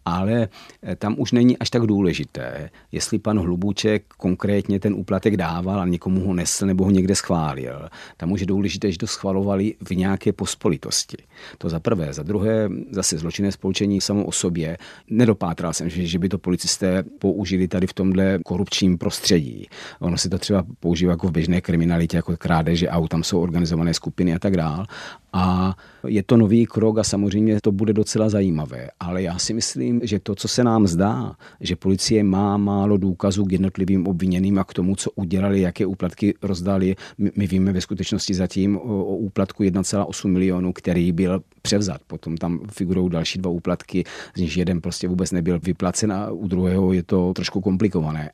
ale 0.05 0.49
eh, 0.83 0.95
tam 0.95 1.15
už 1.17 1.31
není 1.31 1.57
až 1.57 1.69
tak 1.69 1.81
důležité, 1.81 2.69
jestli 2.91 3.19
pan 3.19 3.39
Hlubuček 3.39 4.03
konkrétně 4.17 4.79
ten 4.79 4.93
úplatek 4.93 5.37
dával 5.37 5.81
a 5.81 5.85
někomu 5.85 6.27
ho 6.27 6.33
nesl 6.33 6.65
nebo 6.65 6.83
ho 6.83 6.91
někde 6.91 7.15
schválil. 7.15 7.89
Tam 8.17 8.31
už 8.31 8.39
je 8.39 8.45
důležité, 8.45 8.91
že 8.91 8.97
to 8.97 9.07
schvalovali 9.07 9.75
v 9.81 9.91
nějaké 9.91 10.33
pospolitosti. 10.33 11.17
To 11.57 11.69
za 11.69 11.79
prvé. 11.79 12.13
Za 12.13 12.23
druhé, 12.23 12.69
zase 12.91 13.17
zločinné 13.17 13.51
spolčení 13.51 14.01
samo 14.01 14.25
o 14.25 14.31
sobě. 14.31 14.77
Nedopátral 15.09 15.73
jsem, 15.73 15.89
že, 15.89 16.05
že 16.05 16.19
by 16.19 16.29
to 16.29 16.37
policisté 16.37 17.03
použili 17.19 17.67
tady 17.67 17.87
v 17.87 17.93
tomhle 17.93 18.30
korupčním 18.45 18.97
prostředí. 18.97 19.67
Ono 19.99 20.17
si 20.17 20.29
to 20.29 20.37
třeba 20.37 20.63
používá 20.79 21.11
jako 21.11 21.27
v 21.27 21.31
běžné 21.31 21.61
kriminalitě, 21.61 22.17
jako 22.17 22.37
krádeže 22.37 22.89
aut, 22.89 23.09
tam 23.09 23.23
jsou 23.23 23.41
organizované 23.41 23.93
skupiny 23.93 24.35
a 24.35 24.39
tak 24.39 24.57
dál. 24.57 24.85
A 25.33 25.75
je 26.07 26.23
to 26.23 26.37
nový 26.37 26.65
krok 26.65 26.97
a 26.97 27.03
samozřejmě 27.03 27.61
to 27.61 27.71
bude 27.71 27.93
docela 27.93 28.29
zajímavé. 28.29 28.89
Ale 28.99 29.21
já 29.21 29.39
si 29.39 29.53
myslím, 29.53 30.01
že 30.03 30.19
to, 30.19 30.35
co 30.35 30.47
se 30.47 30.63
nám 30.63 30.87
zdá, 30.87 31.35
že 31.59 31.75
policie 31.75 32.23
má 32.23 32.57
málo 32.57 32.97
důkazů 32.97 33.45
k 33.45 33.51
jednotlivým 33.51 34.07
obviněným 34.07 34.59
a 34.59 34.63
k 34.63 34.73
tomu, 34.73 34.95
co 34.95 35.11
udělali, 35.11 35.61
jaké 35.61 35.85
úplatky 35.85 36.33
rozdali. 36.41 36.95
My, 37.17 37.47
víme 37.47 37.71
ve 37.73 37.81
skutečnosti 37.81 38.33
zatím 38.33 38.77
o, 38.77 39.15
úplatku 39.15 39.63
1,8 39.63 40.27
milionů, 40.27 40.73
který 40.73 41.11
byl 41.11 41.41
převzat. 41.61 42.01
Potom 42.07 42.37
tam 42.37 42.59
figurují 42.71 43.09
další 43.09 43.39
dva 43.39 43.51
úplatky, 43.51 44.03
z 44.35 44.41
nich 44.41 44.57
jeden 44.57 44.81
prostě 44.81 45.07
vůbec 45.07 45.31
nebyl 45.31 45.59
vyplacen 45.59 46.13
a 46.13 46.31
u 46.31 46.47
druhého 46.47 46.93
je 46.93 47.03
to 47.03 47.33
trošku 47.33 47.61
komplikované. 47.61 48.20
right. 48.21 48.31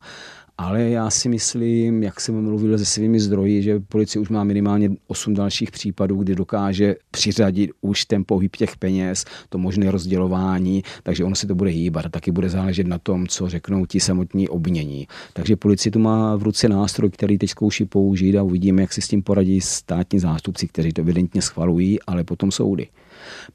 Ale 0.60 0.82
já 0.82 1.10
si 1.10 1.28
myslím, 1.28 2.02
jak 2.02 2.20
jsem 2.20 2.42
mluvil 2.42 2.78
se 2.78 2.84
svými 2.84 3.20
zdroji, 3.20 3.62
že 3.62 3.80
policie 3.80 4.22
už 4.22 4.28
má 4.28 4.44
minimálně 4.44 4.90
8 5.06 5.34
dalších 5.34 5.70
případů, 5.70 6.16
kdy 6.16 6.34
dokáže 6.34 6.94
přiřadit 7.10 7.70
už 7.80 8.04
ten 8.04 8.24
pohyb 8.26 8.56
těch 8.56 8.76
peněz, 8.76 9.24
to 9.48 9.58
možné 9.58 9.90
rozdělování, 9.90 10.82
takže 11.02 11.24
ono 11.24 11.34
se 11.34 11.46
to 11.46 11.54
bude 11.54 11.70
hýbat 11.70 12.08
taky 12.10 12.30
bude 12.30 12.48
záležet 12.48 12.86
na 12.86 12.98
tom, 12.98 13.26
co 13.26 13.48
řeknou 13.48 13.86
ti 13.86 14.00
samotní 14.00 14.48
obnění. 14.48 15.06
Takže 15.32 15.56
policie 15.56 15.92
tu 15.92 15.98
má 15.98 16.36
v 16.36 16.42
ruce 16.42 16.68
nástroj, 16.68 17.10
který 17.10 17.38
teď 17.38 17.50
zkouší 17.50 17.84
použít 17.84 18.36
a 18.36 18.42
uvidíme, 18.42 18.82
jak 18.82 18.92
si 18.92 19.02
s 19.02 19.08
tím 19.08 19.22
poradí 19.22 19.60
státní 19.60 20.18
zástupci, 20.18 20.68
kteří 20.68 20.92
to 20.92 21.00
evidentně 21.00 21.42
schvalují, 21.42 21.98
ale 22.06 22.24
potom 22.24 22.50
soudy. 22.50 22.88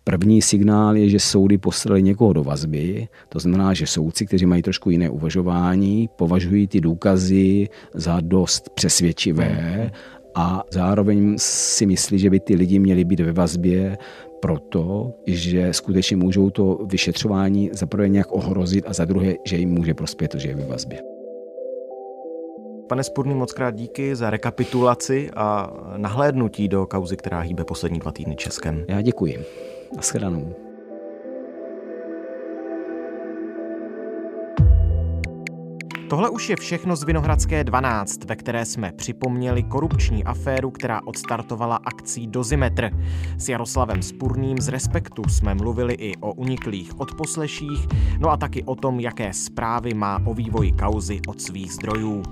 První 0.04 0.42
signál 0.42 0.98
je, 0.98 1.10
že 1.10 1.20
soudy 1.20 1.58
poslali 1.58 2.04
někoho 2.04 2.34
do 2.34 2.44
vazby, 2.44 3.08
to 3.30 3.39
znamená, 3.39 3.74
že 3.74 3.88
soudci, 3.88 4.26
kteří 4.26 4.46
mají 4.46 4.62
trošku 4.62 4.89
jiné 4.89 5.10
uvažování, 5.10 6.10
považují 6.16 6.68
ty 6.68 6.82
důkazy 6.94 7.70
za 7.94 8.20
dost 8.22 8.70
přesvědčivé 8.70 9.92
a 10.36 10.64
zároveň 10.72 11.36
si 11.38 11.86
myslí, 11.86 12.20
že 12.20 12.30
by 12.30 12.40
ty 12.40 12.56
lidi 12.56 12.80
měli 12.80 13.04
být 13.04 13.20
ve 13.20 13.34
vazbě 13.34 13.98
proto, 14.40 15.14
že 15.28 15.74
skutečně 15.74 16.18
můžou 16.18 16.50
to 16.50 16.80
vyšetřování 16.86 17.70
za 17.74 17.86
prvé 17.86 18.10
nějak 18.10 18.32
ohrozit 18.32 18.86
a 18.88 18.94
za 18.94 19.06
druhé, 19.06 19.34
že 19.46 19.58
jim 19.58 19.70
může 19.70 19.94
prospět, 19.94 20.36
že 20.36 20.50
je 20.50 20.56
ve 20.56 20.66
vazbě. 20.66 21.00
Pane 22.90 23.04
Spurný, 23.04 23.34
moc 23.34 23.54
krát 23.54 23.76
díky 23.76 24.16
za 24.16 24.30
rekapitulaci 24.30 25.30
a 25.36 25.74
nahlédnutí 25.98 26.68
do 26.68 26.86
kauzy, 26.86 27.18
která 27.18 27.40
hýbe 27.40 27.64
poslední 27.64 28.00
dva 28.00 28.12
týdny 28.12 28.36
Českem. 28.36 28.86
Já 28.88 29.02
děkuji. 29.02 29.46
Naschledanou. 29.96 30.62
Tohle 36.13 36.30
už 36.30 36.49
je 36.49 36.56
všechno 36.56 36.95
z 36.95 37.04
Vinohradské 37.04 37.63
12, 37.63 38.23
ve 38.23 38.36
které 38.36 38.65
jsme 38.65 38.91
připomněli 38.91 39.63
korupční 39.63 40.23
aféru, 40.23 40.71
která 40.71 41.02
odstartovala 41.06 41.76
akcí 41.76 42.28
Dozimetr. 42.28 42.89
S 43.38 43.49
Jaroslavem 43.49 44.02
Spurným 44.02 44.58
z 44.58 44.67
Respektu 44.67 45.23
jsme 45.30 45.54
mluvili 45.56 45.93
i 45.93 46.17
o 46.17 46.34
uniklých 46.34 46.99
odposleších, 46.99 47.88
no 48.19 48.30
a 48.30 48.38
taky 48.38 48.63
o 48.63 48.76
tom, 48.76 48.99
jaké 48.99 49.34
zprávy 49.34 49.93
má 49.93 50.19
o 50.26 50.34
vývoji 50.34 50.71
kauzy 50.71 51.19
od 51.28 51.41
svých 51.41 51.73
zdrojů. 51.73 52.23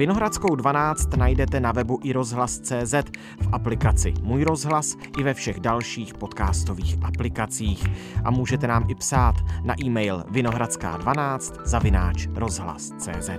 Vinohradskou 0.00 0.54
12 0.56 1.16
najdete 1.16 1.60
na 1.60 1.72
webu 1.72 2.00
i 2.02 2.12
rozhlas.cz, 2.12 2.94
v 3.40 3.48
aplikaci 3.52 4.14
Můj 4.22 4.44
rozhlas 4.44 4.96
i 5.18 5.22
ve 5.22 5.34
všech 5.34 5.60
dalších 5.60 6.14
podcastových 6.14 6.96
aplikacích. 7.02 7.86
A 8.24 8.30
můžete 8.30 8.66
nám 8.66 8.90
i 8.90 8.94
psát 8.94 9.34
na 9.64 9.74
e-mail 9.84 10.24
vinohradská12 10.30 11.54
zavináč 11.64 12.28
rozhlas.cz. 12.34 13.30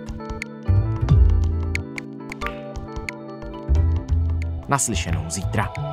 Naslyšenou 4.68 5.26
zítra. 5.30 5.91